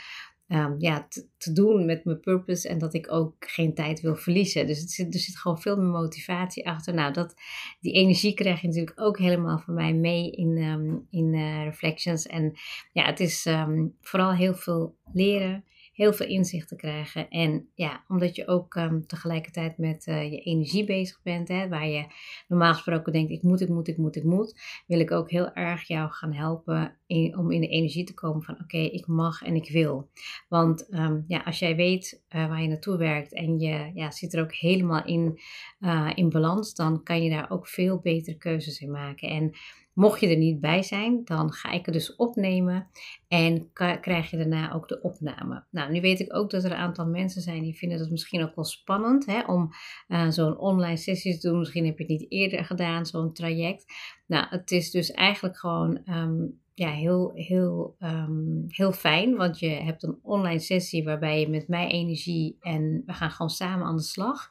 um, 0.48 0.74
ja, 0.78 1.08
te, 1.38 1.52
doen 1.52 1.86
met 1.86 2.04
mijn 2.04 2.20
purpose 2.20 2.68
en 2.68 2.78
dat 2.78 2.94
ik 2.94 3.12
ook 3.12 3.34
geen 3.38 3.74
tijd 3.74 4.00
wil 4.00 4.16
verliezen. 4.16 4.66
Dus 4.66 4.82
er 4.82 4.88
zit, 4.88 5.14
er 5.14 5.20
zit 5.20 5.38
gewoon 5.38 5.60
veel 5.60 5.76
meer 5.76 5.90
motivatie 5.90 6.66
achter. 6.66 6.94
Nou, 6.94 7.12
dat, 7.12 7.34
die 7.80 7.92
energie 7.92 8.34
krijg 8.34 8.60
je 8.60 8.66
natuurlijk 8.66 9.00
ook 9.00 9.18
helemaal 9.18 9.58
van 9.58 9.74
mij 9.74 9.94
mee 9.94 10.30
in, 10.30 10.58
um, 10.58 11.06
in 11.10 11.34
uh, 11.34 11.64
Reflections. 11.64 12.26
En 12.26 12.52
ja, 12.92 13.04
het 13.04 13.20
is 13.20 13.46
um, 13.46 13.96
vooral 14.00 14.32
heel 14.32 14.54
veel 14.54 14.96
leren 15.12 15.64
heel 15.96 16.12
veel 16.12 16.26
inzicht 16.26 16.68
te 16.68 16.76
krijgen. 16.76 17.28
En 17.28 17.68
ja, 17.74 18.04
omdat 18.08 18.36
je 18.36 18.46
ook 18.46 18.74
um, 18.74 19.06
tegelijkertijd 19.06 19.78
met 19.78 20.06
uh, 20.06 20.30
je 20.30 20.38
energie 20.38 20.84
bezig 20.84 21.22
bent, 21.22 21.48
hè, 21.48 21.68
waar 21.68 21.88
je 21.88 22.06
normaal 22.48 22.72
gesproken 22.72 23.12
denkt: 23.12 23.30
ik 23.30 23.42
moet, 23.42 23.60
ik 23.60 23.68
moet, 23.68 23.88
ik 23.88 23.96
moet, 23.96 24.16
ik 24.16 24.24
moet, 24.24 24.60
wil 24.86 25.00
ik 25.00 25.10
ook 25.10 25.30
heel 25.30 25.52
erg 25.52 25.86
jou 25.86 26.10
gaan 26.10 26.32
helpen 26.32 26.98
om 27.36 27.50
in 27.50 27.60
de 27.60 27.68
energie 27.68 28.04
te 28.04 28.14
komen 28.14 28.42
van: 28.42 28.60
oké, 28.60 28.78
ik 28.78 29.06
mag 29.06 29.42
en 29.42 29.54
ik 29.54 29.70
wil. 29.70 30.10
Want 30.48 30.94
um, 30.94 31.24
ja, 31.26 31.42
als 31.44 31.58
jij 31.58 31.76
weet 31.76 32.24
uh, 32.34 32.48
waar 32.48 32.62
je 32.62 32.68
naartoe 32.68 32.96
werkt 32.96 33.34
en 33.34 33.58
je 33.58 33.90
ja, 33.94 34.10
zit 34.10 34.34
er 34.34 34.42
ook 34.42 34.54
helemaal 34.54 35.04
in, 35.04 35.40
uh, 35.80 36.12
in 36.14 36.28
balans, 36.28 36.74
dan 36.74 37.02
kan 37.02 37.22
je 37.22 37.30
daar 37.30 37.50
ook 37.50 37.68
veel 37.68 38.00
betere 38.00 38.36
keuzes 38.36 38.80
in 38.80 38.90
maken. 38.90 39.28
En 39.28 39.52
Mocht 39.96 40.20
je 40.20 40.28
er 40.28 40.36
niet 40.36 40.60
bij 40.60 40.82
zijn, 40.82 41.24
dan 41.24 41.52
ga 41.52 41.70
ik 41.70 41.84
het 41.84 41.94
dus 41.94 42.16
opnemen 42.16 42.86
en 43.28 43.72
krijg 44.00 44.30
je 44.30 44.36
daarna 44.36 44.72
ook 44.72 44.88
de 44.88 45.00
opname. 45.02 45.64
Nou, 45.70 45.92
nu 45.92 46.00
weet 46.00 46.20
ik 46.20 46.34
ook 46.36 46.50
dat 46.50 46.64
er 46.64 46.70
een 46.70 46.76
aantal 46.76 47.06
mensen 47.06 47.42
zijn 47.42 47.62
die 47.62 47.76
vinden 47.76 47.98
het 47.98 48.10
misschien 48.10 48.42
ook 48.42 48.54
wel 48.54 48.64
spannend 48.64 49.26
hè, 49.26 49.40
om 49.40 49.70
uh, 50.08 50.28
zo'n 50.28 50.58
online 50.58 50.96
sessie 50.96 51.38
te 51.38 51.48
doen. 51.48 51.58
Misschien 51.58 51.86
heb 51.86 51.98
je 51.98 52.04
het 52.04 52.12
niet 52.12 52.30
eerder 52.30 52.64
gedaan, 52.64 53.06
zo'n 53.06 53.32
traject. 53.32 53.84
Nou, 54.26 54.46
het 54.50 54.70
is 54.70 54.90
dus 54.90 55.10
eigenlijk 55.10 55.58
gewoon 55.58 56.00
um, 56.08 56.60
ja, 56.78 56.90
heel, 56.90 57.30
heel, 57.34 57.96
um, 58.00 58.64
heel 58.68 58.92
fijn. 58.92 59.36
Want 59.36 59.58
je 59.58 59.68
hebt 59.68 60.02
een 60.02 60.18
online 60.22 60.58
sessie 60.58 61.04
waarbij 61.04 61.40
je 61.40 61.48
met 61.48 61.68
mij 61.68 61.88
energie 61.88 62.56
en 62.60 63.02
we 63.06 63.12
gaan 63.12 63.30
gewoon 63.30 63.50
samen 63.50 63.86
aan 63.86 63.96
de 63.96 64.02
slag. 64.02 64.50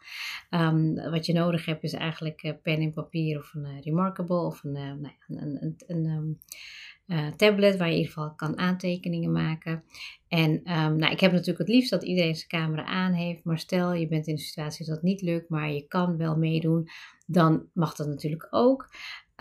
Um, 0.50 0.96
wat 1.12 1.26
je 1.26 1.34
nodig 1.34 1.66
hebt 1.66 1.84
is 1.84 1.94
eigenlijk 1.94 2.44
uh, 2.44 2.52
pen 2.62 2.80
en 2.80 2.94
papier 2.94 3.40
of 3.40 3.54
een 3.54 3.66
uh, 3.66 3.82
Remarkable 3.82 4.46
of 4.46 4.64
een, 4.64 4.76
uh, 4.76 4.82
nou 4.82 5.14
een, 5.28 5.58
een, 5.62 5.76
een, 5.88 6.40
uh, 7.08 7.28
tablet 7.28 7.78
waar 7.78 7.88
je 7.88 7.94
in 7.94 8.00
ieder 8.00 8.14
geval 8.14 8.36
kan 8.36 8.58
aantekeningen 8.58 9.32
maken. 9.32 9.84
En 10.28 10.62
nou, 10.64 11.12
ik 11.12 11.20
heb 11.20 11.32
natuurlijk 11.32 11.60
het 11.60 11.68
liefst 11.68 11.90
dat 11.90 12.04
iedereen 12.04 12.36
zijn 12.36 12.48
camera 12.48 12.86
aan 12.86 13.14
heeft. 13.14 13.44
Maar 13.44 13.60
stel 13.60 13.94
je 13.94 14.08
bent 14.08 14.28
in 14.28 14.34
een 14.34 14.40
situatie 14.40 14.86
dat 14.86 15.02
niet 15.02 15.22
lukt, 15.22 15.50
maar 15.50 15.72
je 15.72 15.88
kan 15.88 16.18
wel 16.18 16.38
meedoen. 16.38 16.90
Dan 17.26 17.70
mag 17.74 17.96
dat 17.96 18.08
natuurlijk 18.08 18.48
ook. 18.50 18.90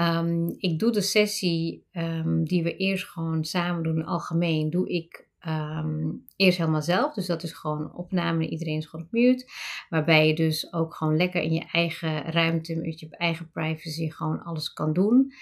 Um, 0.00 0.54
ik 0.56 0.78
doe 0.78 0.90
de 0.90 1.00
sessie 1.00 1.86
um, 1.92 2.44
die 2.44 2.62
we 2.62 2.76
eerst 2.76 3.08
gewoon 3.08 3.44
samen 3.44 3.82
doen, 3.82 4.04
algemeen, 4.04 4.70
doe 4.70 4.88
ik 4.88 5.28
um, 5.46 6.24
eerst 6.36 6.58
helemaal 6.58 6.82
zelf. 6.82 7.14
Dus 7.14 7.26
dat 7.26 7.42
is 7.42 7.52
gewoon 7.52 7.94
opname, 7.94 8.48
iedereen 8.48 8.76
is 8.76 8.86
gewoon 8.86 9.04
op 9.04 9.12
mute. 9.12 9.44
Waarbij 9.88 10.26
je 10.26 10.34
dus 10.34 10.72
ook 10.72 10.94
gewoon 10.94 11.16
lekker 11.16 11.42
in 11.42 11.52
je 11.52 11.64
eigen 11.72 12.22
ruimte, 12.22 12.76
met 12.76 13.00
je 13.00 13.08
eigen 13.10 13.50
privacy, 13.50 14.10
gewoon 14.10 14.42
alles 14.42 14.72
kan 14.72 14.92
doen. 14.92 15.32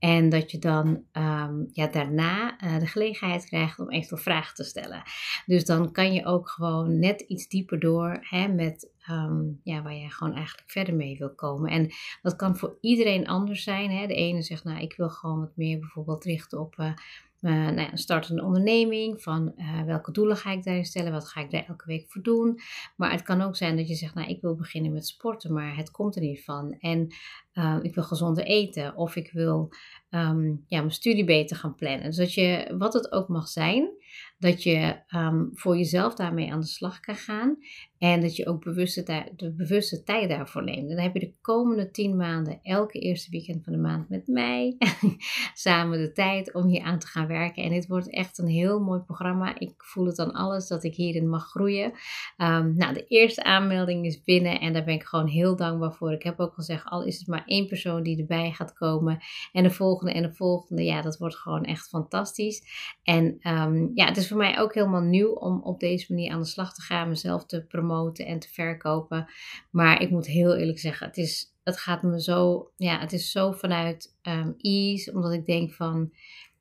En 0.00 0.28
dat 0.28 0.50
je 0.50 0.58
dan 0.58 0.86
um, 1.12 1.68
ja, 1.72 1.86
daarna 1.86 2.62
uh, 2.64 2.78
de 2.78 2.86
gelegenheid 2.86 3.46
krijgt 3.46 3.78
om 3.78 3.90
eventueel 3.90 4.22
vragen 4.22 4.54
te 4.54 4.64
stellen. 4.64 5.02
Dus 5.46 5.64
dan 5.64 5.92
kan 5.92 6.12
je 6.12 6.26
ook 6.26 6.48
gewoon 6.48 6.98
net 6.98 7.20
iets 7.20 7.48
dieper 7.48 7.80
door 7.80 8.18
hè, 8.20 8.48
met 8.48 8.90
um, 9.10 9.60
ja, 9.64 9.82
waar 9.82 9.94
je 9.94 10.10
gewoon 10.10 10.34
eigenlijk 10.34 10.70
verder 10.70 10.94
mee 10.94 11.18
wil 11.18 11.34
komen. 11.34 11.70
En 11.70 11.90
dat 12.22 12.36
kan 12.36 12.56
voor 12.56 12.78
iedereen 12.80 13.28
anders 13.28 13.62
zijn. 13.62 13.90
Hè. 13.90 14.06
De 14.06 14.14
ene 14.14 14.42
zegt, 14.42 14.64
nou, 14.64 14.80
ik 14.80 14.96
wil 14.96 15.10
gewoon 15.10 15.40
wat 15.40 15.56
meer 15.56 15.78
bijvoorbeeld 15.78 16.24
richten 16.24 16.60
op. 16.60 16.76
Uh, 16.78 16.92
uh, 17.40 17.52
nou 17.52 17.80
ja, 17.80 17.96
start 17.96 18.28
een 18.28 18.42
onderneming. 18.42 19.22
Van 19.22 19.52
uh, 19.56 19.82
welke 19.82 20.12
doelen 20.12 20.36
ga 20.36 20.52
ik 20.52 20.64
daarin 20.64 20.84
stellen? 20.84 21.12
Wat 21.12 21.28
ga 21.28 21.40
ik 21.40 21.50
daar 21.50 21.64
elke 21.66 21.86
week 21.86 22.10
voor 22.10 22.22
doen? 22.22 22.60
Maar 22.96 23.10
het 23.10 23.22
kan 23.22 23.40
ook 23.40 23.56
zijn 23.56 23.76
dat 23.76 23.88
je 23.88 23.94
zegt, 23.94 24.14
nou 24.14 24.28
ik 24.28 24.40
wil 24.40 24.54
beginnen 24.54 24.92
met 24.92 25.06
sporten, 25.06 25.52
maar 25.52 25.76
het 25.76 25.90
komt 25.90 26.16
er 26.16 26.22
niet 26.22 26.44
van. 26.44 26.76
En 26.78 27.14
uh, 27.54 27.78
ik 27.82 27.94
wil 27.94 28.04
gezonder 28.04 28.44
eten. 28.44 28.96
Of 28.96 29.16
ik 29.16 29.30
wil 29.32 29.72
um, 30.10 30.64
ja, 30.66 30.78
mijn 30.78 30.90
studie 30.90 31.24
beter 31.24 31.56
gaan 31.56 31.74
plannen. 31.74 32.06
Dus 32.06 32.16
dat 32.16 32.34
je, 32.34 32.74
wat 32.78 32.92
het 32.92 33.12
ook 33.12 33.28
mag 33.28 33.48
zijn, 33.48 33.90
dat 34.38 34.62
je 34.62 35.02
um, 35.14 35.50
voor 35.52 35.76
jezelf 35.76 36.14
daarmee 36.14 36.52
aan 36.52 36.60
de 36.60 36.66
slag 36.66 37.00
kan 37.00 37.14
gaan. 37.14 37.56
En 38.00 38.20
dat 38.20 38.36
je 38.36 38.46
ook 38.46 38.64
bewuste, 38.64 39.30
de 39.36 39.52
bewuste 39.52 40.02
tijd 40.02 40.28
daarvoor 40.28 40.64
neemt. 40.64 40.88
Dan 40.88 40.98
heb 40.98 41.14
je 41.14 41.20
de 41.20 41.34
komende 41.40 41.90
tien 41.90 42.16
maanden, 42.16 42.60
elke 42.62 42.98
eerste 42.98 43.30
weekend 43.30 43.64
van 43.64 43.72
de 43.72 43.78
maand 43.78 44.08
met 44.08 44.26
mij, 44.26 44.76
samen 45.54 45.98
de 45.98 46.12
tijd 46.12 46.54
om 46.54 46.66
hier 46.66 46.82
aan 46.82 46.98
te 46.98 47.06
gaan 47.06 47.26
werken. 47.26 47.62
En 47.62 47.70
dit 47.70 47.86
wordt 47.86 48.10
echt 48.10 48.38
een 48.38 48.48
heel 48.48 48.80
mooi 48.80 49.00
programma. 49.00 49.58
Ik 49.58 49.72
voel 49.76 50.06
het 50.06 50.18
aan 50.18 50.32
alles 50.32 50.68
dat 50.68 50.84
ik 50.84 50.94
hierin 50.94 51.28
mag 51.28 51.48
groeien. 51.48 51.92
Um, 52.36 52.76
nou, 52.76 52.94
de 52.94 53.04
eerste 53.06 53.44
aanmelding 53.44 54.06
is 54.06 54.22
binnen 54.22 54.60
en 54.60 54.72
daar 54.72 54.84
ben 54.84 54.94
ik 54.94 55.04
gewoon 55.04 55.26
heel 55.26 55.56
dankbaar 55.56 55.92
voor. 55.92 56.12
Ik 56.12 56.22
heb 56.22 56.40
ook 56.40 56.54
gezegd, 56.54 56.84
al 56.84 57.04
is 57.04 57.18
het 57.18 57.26
maar 57.26 57.44
één 57.46 57.66
persoon 57.66 58.02
die 58.02 58.20
erbij 58.20 58.50
gaat 58.52 58.72
komen. 58.72 59.18
En 59.52 59.62
de 59.62 59.70
volgende 59.70 60.12
en 60.12 60.22
de 60.22 60.34
volgende, 60.34 60.84
ja, 60.84 61.02
dat 61.02 61.18
wordt 61.18 61.36
gewoon 61.36 61.64
echt 61.64 61.88
fantastisch. 61.88 62.62
En 63.02 63.38
um, 63.42 63.90
ja, 63.94 64.06
het 64.06 64.16
is 64.16 64.28
voor 64.28 64.36
mij 64.36 64.60
ook 64.60 64.74
helemaal 64.74 65.02
nieuw 65.02 65.32
om 65.32 65.62
op 65.62 65.80
deze 65.80 66.12
manier 66.12 66.32
aan 66.32 66.40
de 66.40 66.46
slag 66.46 66.74
te 66.74 66.82
gaan, 66.82 67.08
mezelf 67.08 67.46
te 67.46 67.64
promoten 67.64 67.88
en 68.18 68.38
te 68.38 68.48
verkopen. 68.48 69.28
Maar 69.70 70.02
ik 70.02 70.10
moet 70.10 70.26
heel 70.26 70.56
eerlijk 70.56 70.78
zeggen, 70.78 71.06
het, 71.06 71.16
is, 71.16 71.54
het 71.62 71.78
gaat 71.78 72.02
me 72.02 72.22
zo, 72.22 72.70
ja, 72.76 72.98
het 72.98 73.12
is 73.12 73.30
zo 73.30 73.52
vanuit 73.52 74.16
um, 74.22 74.54
ease, 74.58 75.12
omdat 75.12 75.32
ik 75.32 75.46
denk 75.46 75.72
van, 75.72 76.12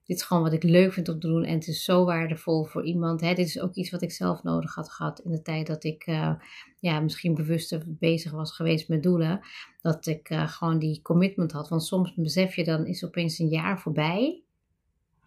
dit 0.09 0.17
is 0.17 0.23
gewoon 0.23 0.43
wat 0.43 0.53
ik 0.53 0.63
leuk 0.63 0.93
vind 0.93 1.09
om 1.09 1.19
te 1.19 1.27
doen 1.27 1.43
en 1.43 1.53
het 1.53 1.67
is 1.67 1.83
zo 1.83 2.05
waardevol 2.05 2.63
voor 2.63 2.85
iemand. 2.85 3.21
Hè. 3.21 3.33
Dit 3.33 3.47
is 3.47 3.59
ook 3.59 3.73
iets 3.73 3.89
wat 3.89 4.01
ik 4.01 4.11
zelf 4.11 4.43
nodig 4.43 4.75
had 4.75 4.91
gehad 4.91 5.19
in 5.19 5.31
de 5.31 5.41
tijd 5.41 5.67
dat 5.67 5.83
ik 5.83 6.07
uh, 6.07 6.33
ja, 6.79 6.99
misschien 6.99 7.35
bewuster 7.35 7.83
bezig 7.87 8.31
was 8.31 8.51
geweest 8.51 8.87
met 8.87 9.03
doelen. 9.03 9.39
Dat 9.81 10.05
ik 10.05 10.29
uh, 10.29 10.47
gewoon 10.47 10.79
die 10.79 11.01
commitment 11.01 11.51
had. 11.51 11.69
Want 11.69 11.83
soms 11.83 12.13
besef 12.15 12.55
je 12.55 12.63
dan 12.63 12.85
is 12.85 13.05
opeens 13.05 13.39
een 13.39 13.47
jaar 13.47 13.79
voorbij. 13.79 14.43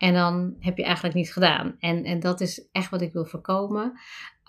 En 0.03 0.15
dan 0.15 0.57
heb 0.59 0.77
je 0.77 0.85
eigenlijk 0.85 1.15
niets 1.15 1.31
gedaan. 1.31 1.77
En, 1.79 2.05
en 2.05 2.21
dat 2.21 2.41
is 2.41 2.69
echt 2.73 2.91
wat 2.91 3.03
ik 3.03 3.13
wil 3.13 3.25
voorkomen. 3.25 3.93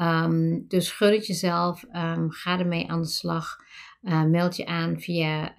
Um, 0.02 0.66
dus 0.68 0.92
gun 0.92 1.12
het 1.12 1.28
jezelf. 1.28 1.84
Um, 1.96 2.32
ga 2.32 2.60
ermee 2.60 2.90
aan 2.90 3.02
de 3.02 3.08
slag. 3.08 3.58
Uh, 4.02 4.24
meld 4.24 4.56
je 4.56 4.66
aan 4.66 5.00
via, 5.00 5.56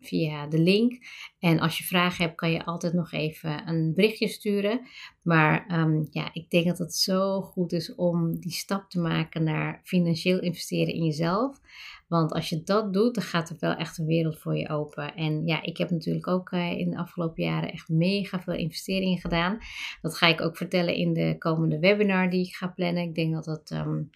via 0.00 0.46
de 0.46 0.58
link. 0.58 0.98
En 1.38 1.60
als 1.60 1.78
je 1.78 1.84
vragen 1.84 2.24
hebt, 2.24 2.36
kan 2.36 2.50
je 2.50 2.64
altijd 2.64 2.92
nog 2.92 3.12
even 3.12 3.68
een 3.68 3.92
berichtje 3.94 4.28
sturen. 4.28 4.80
Maar 5.22 5.64
ja, 6.10 6.30
ik 6.32 6.50
denk 6.50 6.66
dat 6.66 6.78
het 6.78 6.94
zo 6.94 7.40
goed 7.40 7.72
is 7.72 7.94
om 7.94 8.40
die 8.40 8.52
stap 8.52 8.90
te 8.90 9.00
maken 9.00 9.42
naar 9.42 9.80
financieel 9.84 10.40
investeren 10.40 10.94
in 10.94 11.04
jezelf. 11.04 11.58
Want 12.06 12.32
als 12.32 12.48
je 12.48 12.62
dat 12.62 12.92
doet, 12.92 13.14
dan 13.14 13.24
gaat 13.24 13.50
er 13.50 13.56
wel 13.58 13.74
echt 13.74 13.98
een 13.98 14.06
wereld 14.06 14.38
voor 14.38 14.56
je 14.56 14.68
open. 14.68 15.14
En 15.14 15.46
ja, 15.46 15.62
ik 15.62 15.76
heb 15.76 15.90
natuurlijk 15.90 16.26
ook 16.26 16.50
uh, 16.50 16.78
in 16.78 16.90
de 16.90 16.96
afgelopen 16.96 17.44
jaren 17.44 17.72
echt 17.72 17.88
mega 17.88 18.40
veel 18.40 18.54
investeringen 18.54 19.18
gedaan. 19.18 19.58
Dat 20.02 20.16
ga 20.16 20.26
ik 20.26 20.40
ook 20.40 20.56
vertellen 20.56 20.94
in 20.94 21.12
de 21.12 21.36
komende 21.38 21.78
webinar 21.78 22.30
die 22.30 22.46
ik 22.46 22.54
ga 22.54 22.68
plannen. 22.68 23.02
Ik 23.02 23.14
denk 23.14 23.34
dat 23.34 23.44
dat. 23.44 23.70
Um, 23.70 24.10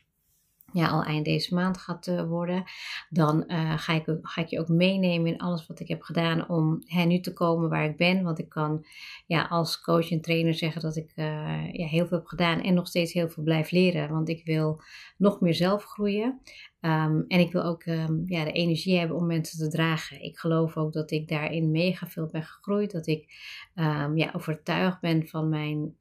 ja, 0.72 0.88
al 0.88 1.02
eind 1.02 1.24
deze 1.24 1.54
maand 1.54 1.78
gaat 1.78 2.06
uh, 2.06 2.22
worden, 2.22 2.64
dan 3.08 3.44
uh, 3.46 3.78
ga, 3.78 3.92
ik, 3.92 4.18
ga 4.22 4.40
ik 4.40 4.48
je 4.48 4.60
ook 4.60 4.68
meenemen 4.68 5.32
in 5.32 5.38
alles 5.38 5.66
wat 5.66 5.80
ik 5.80 5.88
heb 5.88 6.02
gedaan 6.02 6.48
om 6.48 6.82
hè, 6.86 7.04
nu 7.04 7.20
te 7.20 7.32
komen 7.32 7.68
waar 7.68 7.84
ik 7.84 7.96
ben. 7.96 8.22
Want 8.22 8.38
ik 8.38 8.48
kan 8.48 8.86
ja, 9.26 9.42
als 9.42 9.80
coach 9.80 10.10
en 10.10 10.20
trainer 10.20 10.54
zeggen 10.54 10.82
dat 10.82 10.96
ik 10.96 11.12
ja, 11.14 11.86
heel 11.86 12.06
veel 12.06 12.18
heb 12.18 12.26
gedaan 12.26 12.60
en 12.60 12.74
nog 12.74 12.86
steeds 12.86 13.12
heel 13.12 13.28
veel 13.28 13.42
blijf 13.42 13.70
leren. 13.70 14.10
Want 14.10 14.28
ik 14.28 14.44
wil 14.44 14.82
nog 15.16 15.40
meer 15.40 15.54
zelf 15.54 15.84
groeien. 15.84 16.40
Um, 16.80 17.24
en 17.28 17.40
ik 17.40 17.52
wil 17.52 17.62
ook 17.62 17.84
um, 17.84 18.22
ja, 18.26 18.44
de 18.44 18.52
energie 18.52 18.98
hebben 18.98 19.16
om 19.16 19.26
mensen 19.26 19.58
te 19.58 19.68
dragen. 19.68 20.22
Ik 20.22 20.38
geloof 20.38 20.76
ook 20.76 20.92
dat 20.92 21.10
ik 21.10 21.28
daarin 21.28 21.70
mega 21.70 22.06
veel 22.06 22.26
ben 22.26 22.42
gegroeid. 22.42 22.90
Dat 22.90 23.06
ik 23.06 23.34
um, 23.74 24.16
ja, 24.16 24.30
overtuigd 24.32 25.00
ben 25.00 25.26
van 25.26 25.48
mijn 25.48 25.94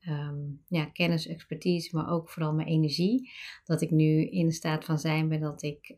ja, 0.68 0.86
kennis, 0.86 1.28
expertise, 1.28 1.96
maar 1.96 2.12
ook 2.12 2.30
vooral 2.30 2.54
mijn 2.54 2.68
energie. 2.68 3.32
Dat 3.64 3.82
ik 3.82 3.92
nu 3.92 4.26
in 4.26 4.52
staat 4.52 4.86
van 4.86 5.00
zijn 5.00 5.28
ben 5.28 5.40
dat 5.40 5.64
ik 5.64 5.96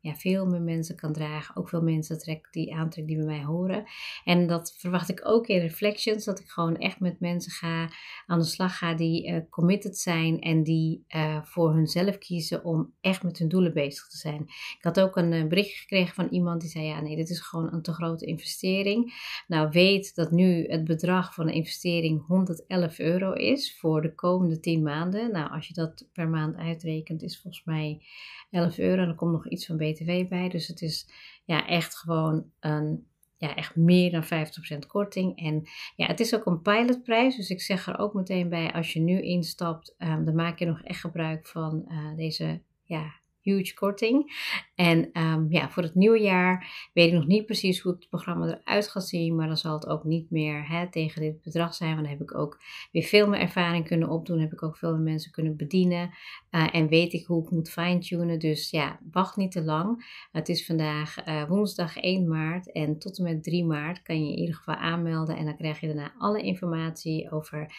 ja, 0.00 0.14
veel 0.14 0.46
meer 0.46 0.62
mensen 0.62 0.96
kan 0.96 1.12
dragen. 1.12 1.56
Ook 1.56 1.68
veel 1.68 1.82
mensen 1.82 2.18
trek, 2.18 2.48
die 2.50 2.74
aantrek 2.74 3.06
die 3.06 3.16
bij 3.16 3.26
mij 3.26 3.44
horen. 3.44 3.84
En 4.24 4.46
dat 4.46 4.74
verwacht 4.78 5.10
ik 5.10 5.28
ook 5.28 5.46
in 5.46 5.60
Reflections. 5.60 6.24
Dat 6.24 6.40
ik 6.40 6.48
gewoon 6.48 6.76
echt 6.76 7.00
met 7.00 7.20
mensen 7.20 7.52
ga, 7.52 7.88
aan 8.26 8.38
de 8.38 8.44
slag 8.44 8.78
ga 8.78 8.94
die 8.94 9.28
uh, 9.28 9.40
committed 9.50 9.98
zijn. 9.98 10.40
En 10.40 10.62
die 10.62 11.04
uh, 11.08 11.42
voor 11.42 11.74
hunzelf 11.74 12.18
kiezen 12.18 12.64
om 12.64 12.92
echt 13.00 13.22
met 13.22 13.38
hun 13.38 13.48
doelen 13.48 13.74
bezig 13.74 14.08
te 14.08 14.16
zijn 14.16 14.22
zijn. 14.30 14.42
Ik 14.78 14.78
had 14.80 15.00
ook 15.00 15.16
een 15.16 15.32
uh, 15.32 15.46
bericht 15.46 15.78
gekregen 15.78 16.14
van 16.14 16.28
iemand 16.30 16.60
die 16.60 16.70
zei: 16.70 16.84
Ja, 16.84 17.00
nee, 17.00 17.16
dit 17.16 17.30
is 17.30 17.40
gewoon 17.40 17.72
een 17.72 17.82
te 17.82 17.92
grote 17.92 18.26
investering. 18.26 19.12
Nou, 19.46 19.68
weet 19.70 20.14
dat 20.14 20.30
nu 20.30 20.66
het 20.66 20.84
bedrag 20.84 21.34
van 21.34 21.46
de 21.46 21.52
investering 21.52 22.26
111 22.26 22.98
euro 22.98 23.32
is 23.32 23.78
voor 23.78 24.02
de 24.02 24.14
komende 24.14 24.60
10 24.60 24.82
maanden. 24.82 25.32
Nou, 25.32 25.50
als 25.50 25.68
je 25.68 25.74
dat 25.74 26.06
per 26.12 26.28
maand 26.28 26.56
uitrekent, 26.56 27.22
is 27.22 27.40
volgens 27.40 27.64
mij 27.64 28.02
11 28.50 28.78
euro. 28.78 29.02
En 29.02 29.08
er 29.08 29.14
komt 29.14 29.32
nog 29.32 29.48
iets 29.48 29.66
van 29.66 29.76
BTW 29.76 30.28
bij. 30.28 30.48
Dus 30.48 30.66
het 30.66 30.82
is 30.82 31.08
ja, 31.44 31.66
echt 31.66 31.96
gewoon 31.96 32.44
een 32.60 33.06
ja, 33.44 33.54
echt 33.54 33.76
meer 33.76 34.10
dan 34.10 34.24
50% 34.24 34.86
korting. 34.86 35.38
En 35.38 35.62
ja, 35.96 36.06
het 36.06 36.20
is 36.20 36.34
ook 36.34 36.46
een 36.46 36.62
pilotprijs. 36.62 37.36
Dus 37.36 37.50
ik 37.50 37.60
zeg 37.60 37.86
er 37.86 37.98
ook 37.98 38.14
meteen 38.14 38.48
bij, 38.48 38.72
als 38.72 38.92
je 38.92 39.00
nu 39.00 39.20
instapt, 39.20 39.94
um, 39.98 40.24
dan 40.24 40.34
maak 40.34 40.58
je 40.58 40.66
nog 40.66 40.82
echt 40.82 41.00
gebruik 41.00 41.46
van 41.46 41.84
uh, 41.88 42.16
deze 42.16 42.62
ja, 42.82 43.12
huge 43.44 43.74
korting. 43.74 44.32
En 44.74 45.10
um, 45.12 45.46
ja, 45.50 45.70
voor 45.70 45.82
het 45.82 45.94
nieuwe 45.94 46.20
jaar 46.20 46.88
weet 46.92 47.08
ik 47.08 47.14
nog 47.14 47.26
niet 47.26 47.46
precies 47.46 47.80
hoe 47.80 47.92
het 47.92 48.08
programma 48.08 48.46
eruit 48.46 48.88
gaat 48.88 49.08
zien. 49.08 49.36
Maar 49.36 49.46
dan 49.46 49.56
zal 49.56 49.74
het 49.74 49.88
ook 49.88 50.04
niet 50.04 50.30
meer 50.30 50.68
hè, 50.68 50.90
tegen 50.90 51.20
dit 51.20 51.42
bedrag 51.42 51.74
zijn. 51.74 51.90
Want 51.90 52.02
dan 52.02 52.10
heb 52.10 52.22
ik 52.22 52.38
ook 52.38 52.60
weer 52.92 53.02
veel 53.02 53.28
meer 53.28 53.40
ervaring 53.40 53.86
kunnen 53.86 54.08
opdoen. 54.08 54.40
Heb 54.40 54.52
ik 54.52 54.62
ook 54.62 54.76
veel 54.76 54.92
meer 54.92 55.00
mensen 55.00 55.30
kunnen 55.30 55.56
bedienen. 55.56 56.10
Uh, 56.50 56.74
en 56.74 56.88
weet 56.88 57.12
ik 57.12 57.26
hoe 57.26 57.44
ik 57.44 57.50
moet 57.50 57.70
fine-tunen. 57.70 58.38
Dus 58.38 58.70
ja, 58.70 58.98
wacht 59.10 59.36
niet 59.36 59.52
te 59.52 59.62
lang. 59.62 60.06
Het 60.32 60.48
is 60.48 60.66
vandaag 60.66 61.26
uh, 61.28 61.48
woensdag 61.48 61.96
1 61.96 62.28
maart. 62.28 62.72
En 62.72 62.98
tot 62.98 63.18
en 63.18 63.24
met 63.24 63.42
3 63.42 63.64
maart 63.64 64.02
kan 64.02 64.24
je 64.24 64.32
in 64.32 64.38
ieder 64.38 64.54
geval 64.54 64.74
aanmelden. 64.74 65.36
En 65.36 65.44
dan 65.44 65.56
krijg 65.56 65.80
je 65.80 65.86
daarna 65.86 66.12
alle 66.18 66.42
informatie 66.42 67.30
over 67.30 67.72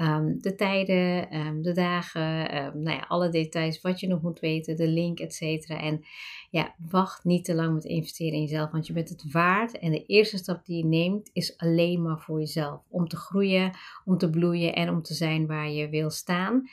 Um, 0.00 0.40
de 0.40 0.54
tijden, 0.54 1.36
um, 1.36 1.62
de 1.62 1.72
dagen, 1.72 2.56
um, 2.56 2.82
nou 2.82 2.96
ja, 2.96 3.04
alle 3.08 3.28
details, 3.28 3.80
wat 3.80 4.00
je 4.00 4.06
nog 4.06 4.22
moet 4.22 4.40
weten, 4.40 4.76
de 4.76 4.88
link, 4.88 5.18
et 5.18 5.34
cetera. 5.34 5.80
En 5.80 6.04
ja, 6.50 6.74
wacht 6.90 7.24
niet 7.24 7.44
te 7.44 7.54
lang 7.54 7.74
met 7.74 7.84
investeren 7.84 8.32
in 8.32 8.40
jezelf, 8.40 8.70
want 8.70 8.86
je 8.86 8.92
bent 8.92 9.08
het 9.08 9.32
waard. 9.32 9.78
En 9.78 9.90
de 9.90 10.04
eerste 10.06 10.36
stap 10.36 10.64
die 10.64 10.76
je 10.76 10.84
neemt 10.84 11.30
is 11.32 11.56
alleen 11.58 12.02
maar 12.02 12.18
voor 12.18 12.38
jezelf. 12.38 12.82
Om 12.88 13.08
te 13.08 13.16
groeien, 13.16 13.70
om 14.04 14.18
te 14.18 14.30
bloeien 14.30 14.74
en 14.74 14.88
om 14.88 15.02
te 15.02 15.14
zijn 15.14 15.46
waar 15.46 15.70
je 15.70 15.88
wil 15.88 16.10
staan. 16.10 16.68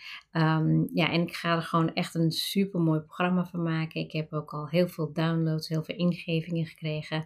ja, 0.93 1.11
en 1.11 1.21
ik 1.21 1.33
ga 1.33 1.55
er 1.55 1.61
gewoon 1.61 1.93
echt 1.93 2.15
een 2.15 2.31
super 2.31 2.79
mooi 2.79 2.99
programma 2.99 3.45
van 3.45 3.63
maken. 3.63 4.01
Ik 4.01 4.11
heb 4.11 4.33
ook 4.33 4.53
al 4.53 4.67
heel 4.67 4.87
veel 4.87 5.13
downloads, 5.13 5.67
heel 5.67 5.83
veel 5.83 5.95
ingevingen 5.95 6.65
gekregen. 6.65 7.23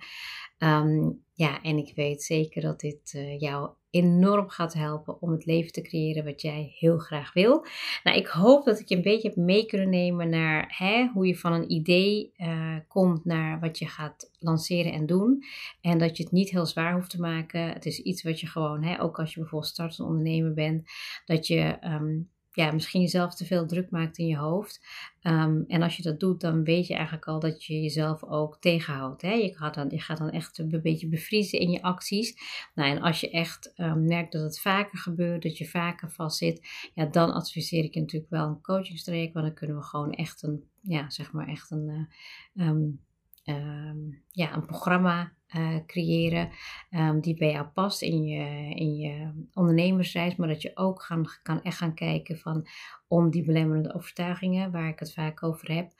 Ja, 1.33 1.61
en 1.61 1.77
ik 1.77 1.95
weet 1.95 2.23
zeker 2.23 2.61
dat 2.61 2.79
dit 2.79 3.13
uh, 3.15 3.39
jou 3.39 3.69
enorm 3.89 4.49
gaat 4.49 4.73
helpen 4.73 5.21
om 5.21 5.31
het 5.31 5.45
leven 5.45 5.71
te 5.71 5.81
creëren 5.81 6.25
wat 6.25 6.41
jij 6.41 6.75
heel 6.77 6.97
graag 6.97 7.33
wil. 7.33 7.65
Nou, 8.03 8.17
ik 8.17 8.27
hoop 8.27 8.65
dat 8.65 8.79
ik 8.79 8.89
je 8.89 8.95
een 8.95 9.01
beetje 9.01 9.27
heb 9.27 9.37
mee 9.37 9.65
kunnen 9.65 9.89
nemen 9.89 10.29
naar 10.29 10.73
hè, 10.77 11.07
hoe 11.13 11.27
je 11.27 11.37
van 11.37 11.53
een 11.53 11.71
idee 11.71 12.31
uh, 12.37 12.75
komt 12.87 13.25
naar 13.25 13.59
wat 13.59 13.79
je 13.79 13.87
gaat 13.87 14.31
lanceren 14.39 14.91
en 14.91 15.05
doen. 15.05 15.43
En 15.81 15.97
dat 15.97 16.17
je 16.17 16.23
het 16.23 16.31
niet 16.31 16.49
heel 16.49 16.65
zwaar 16.65 16.93
hoeft 16.93 17.09
te 17.09 17.19
maken. 17.19 17.73
Het 17.73 17.85
is 17.85 17.99
iets 17.99 18.23
wat 18.23 18.39
je 18.39 18.47
gewoon, 18.47 18.83
hè, 18.83 19.01
ook 19.01 19.19
als 19.19 19.33
je 19.33 19.39
bijvoorbeeld 19.39 19.71
startende 19.71 20.09
ondernemer 20.11 20.53
bent, 20.53 20.91
dat 21.25 21.47
je 21.47 21.77
um, 21.83 22.29
ja, 22.53 22.71
misschien 22.71 23.01
jezelf 23.01 23.35
te 23.35 23.45
veel 23.45 23.67
druk 23.67 23.89
maakt 23.89 24.17
in 24.17 24.27
je 24.27 24.37
hoofd. 24.37 24.85
Um, 25.21 25.63
en 25.67 25.81
als 25.81 25.97
je 25.97 26.03
dat 26.03 26.19
doet, 26.19 26.41
dan 26.41 26.63
weet 26.63 26.87
je 26.87 26.93
eigenlijk 26.93 27.27
al 27.27 27.39
dat 27.39 27.65
je 27.65 27.81
jezelf 27.81 28.23
ook 28.23 28.57
tegenhoudt. 28.59 29.21
Hè? 29.21 29.33
Je, 29.33 29.57
gaat 29.57 29.73
dan, 29.73 29.89
je 29.89 29.99
gaat 29.99 30.17
dan 30.17 30.29
echt 30.29 30.57
een 30.57 30.79
beetje 30.81 31.07
bevriezen 31.07 31.59
in 31.59 31.69
je 31.69 31.81
acties. 31.81 32.35
Nou, 32.75 32.89
en 32.89 33.01
als 33.01 33.19
je 33.19 33.29
echt 33.29 33.73
um, 33.75 34.05
merkt 34.05 34.31
dat 34.31 34.41
het 34.41 34.59
vaker 34.59 34.97
gebeurt, 34.97 35.43
dat 35.43 35.57
je 35.57 35.67
vaker 35.67 36.11
vastzit, 36.11 36.67
ja, 36.93 37.05
dan 37.05 37.33
adviseer 37.33 37.83
ik 37.83 37.95
natuurlijk 37.95 38.31
wel 38.31 38.47
een 38.47 38.61
coachingstraject. 38.61 39.33
Want 39.33 39.45
dan 39.45 39.55
kunnen 39.55 39.77
we 39.77 39.83
gewoon 39.83 40.11
echt 40.11 40.43
een, 40.43 40.63
ja, 40.81 41.09
zeg 41.09 41.31
maar 41.31 41.47
echt 41.47 41.71
een, 41.71 42.07
uh, 42.53 42.67
um, 42.67 44.23
ja, 44.29 44.53
een 44.55 44.65
programma 44.65 45.33
uh, 45.55 45.75
creëren 45.85 46.49
um, 46.91 47.21
die 47.21 47.35
bij 47.35 47.51
jou 47.51 47.65
past 47.65 48.01
in 48.01 48.23
je, 48.23 48.75
in 48.75 48.95
je 48.95 49.31
ondernemersreis, 49.53 50.35
maar 50.35 50.47
dat 50.47 50.61
je 50.61 50.71
ook 50.73 51.01
gaan, 51.01 51.25
kan 51.43 51.61
echt 51.61 51.77
gaan 51.77 51.93
kijken 51.93 52.37
van 52.37 52.67
om 53.07 53.29
die 53.29 53.43
belemmerende 53.43 53.93
overtuigingen, 53.93 54.71
waar 54.71 54.87
ik 54.87 54.99
het 54.99 55.13
vaak 55.13 55.43
over 55.43 55.73
heb, 55.73 55.91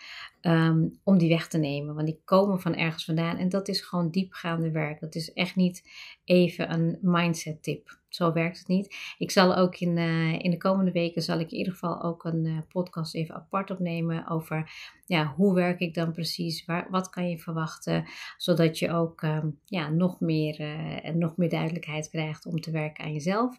um, 0.41 0.99
om 1.03 1.17
die 1.17 1.29
weg 1.29 1.47
te 1.47 1.57
nemen. 1.57 1.95
Want 1.95 2.07
die 2.07 2.21
komen 2.25 2.61
van 2.61 2.75
ergens 2.75 3.05
vandaan 3.05 3.37
en 3.37 3.49
dat 3.49 3.67
is 3.67 3.81
gewoon 3.81 4.11
diepgaande 4.11 4.71
werk. 4.71 4.99
Dat 4.99 5.15
is 5.15 5.33
echt 5.33 5.55
niet 5.55 5.89
even 6.23 6.73
een 6.73 6.97
mindset 7.01 7.63
tip. 7.63 7.99
Zo 8.09 8.33
werkt 8.33 8.57
het 8.57 8.67
niet. 8.67 8.95
Ik 9.17 9.31
zal 9.31 9.55
ook 9.55 9.75
in, 9.75 9.97
uh, 9.97 10.39
in 10.39 10.51
de 10.51 10.57
komende 10.57 10.91
weken, 10.91 11.21
zal 11.21 11.39
ik 11.39 11.51
in 11.51 11.57
ieder 11.57 11.73
geval 11.73 12.03
ook 12.03 12.23
een 12.23 12.45
uh, 12.45 12.57
podcast 12.69 13.15
even 13.15 13.35
apart 13.35 13.71
opnemen 13.71 14.27
over 14.27 14.71
ja, 15.05 15.33
hoe 15.35 15.53
werk 15.53 15.79
ik 15.79 15.93
dan 15.93 16.11
precies, 16.11 16.65
waar, 16.65 16.87
wat 16.89 17.09
kan 17.09 17.29
je 17.29 17.37
verwachten, 17.37 18.05
zodat 18.37 18.79
je 18.79 18.91
ook 18.91 19.23
ja, 19.65 19.89
nog, 19.89 20.19
meer, 20.19 20.59
uh, 20.59 21.13
nog 21.13 21.37
meer 21.37 21.49
duidelijkheid 21.49 22.09
krijgt 22.09 22.45
om 22.45 22.61
te 22.61 22.71
werken 22.71 23.03
aan 23.03 23.13
jezelf. 23.13 23.57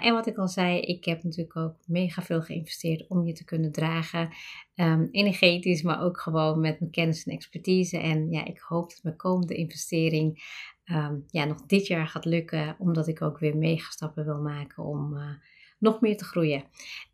en 0.00 0.12
wat 0.12 0.26
ik 0.26 0.36
al 0.36 0.48
zei, 0.48 0.80
ik 0.80 1.04
heb 1.04 1.22
natuurlijk 1.22 1.56
ook 1.56 1.76
mega 1.86 2.22
veel 2.22 2.42
geïnvesteerd 2.42 3.08
om 3.08 3.26
je 3.26 3.32
te 3.32 3.44
kunnen 3.44 3.72
dragen. 3.72 4.28
Um, 4.74 5.08
energetisch, 5.10 5.82
maar 5.82 6.02
ook 6.02 6.20
gewoon 6.20 6.60
met 6.60 6.80
mijn 6.80 6.90
kennis 6.90 7.24
en 7.24 7.32
expertise. 7.32 7.98
En 7.98 8.30
ja, 8.30 8.44
ik 8.44 8.58
hoop 8.58 8.90
dat 8.90 9.02
mijn 9.02 9.16
komende 9.16 9.54
investering 9.54 10.42
um, 10.84 11.24
ja, 11.26 11.44
nog 11.44 11.66
dit 11.66 11.86
jaar 11.86 12.08
gaat 12.08 12.24
lukken, 12.24 12.76
omdat 12.78 13.08
ik 13.08 13.22
ook 13.22 13.38
weer 13.38 13.56
megastappen 13.56 14.24
wil 14.24 14.40
maken 14.40 14.84
om 14.84 15.16
uh, 15.16 15.30
nog 15.78 16.00
meer 16.00 16.16
te 16.16 16.24
groeien. 16.24 16.64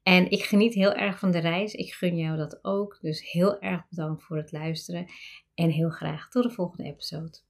En 0.02 0.30
ik 0.30 0.42
geniet 0.42 0.74
heel 0.74 0.92
erg 0.92 1.18
van 1.18 1.30
de 1.30 1.38
reis. 1.38 1.74
Ik 1.74 1.92
gun 1.92 2.16
jou 2.16 2.36
dat 2.36 2.64
ook. 2.64 2.98
Dus 3.00 3.30
heel 3.30 3.60
erg 3.60 3.88
bedankt 3.88 4.22
voor 4.22 4.36
het 4.36 4.52
luisteren. 4.52 5.06
En 5.54 5.70
heel 5.70 5.90
graag 5.90 6.28
tot 6.28 6.42
de 6.42 6.50
volgende 6.50 6.84
episode. 6.84 7.49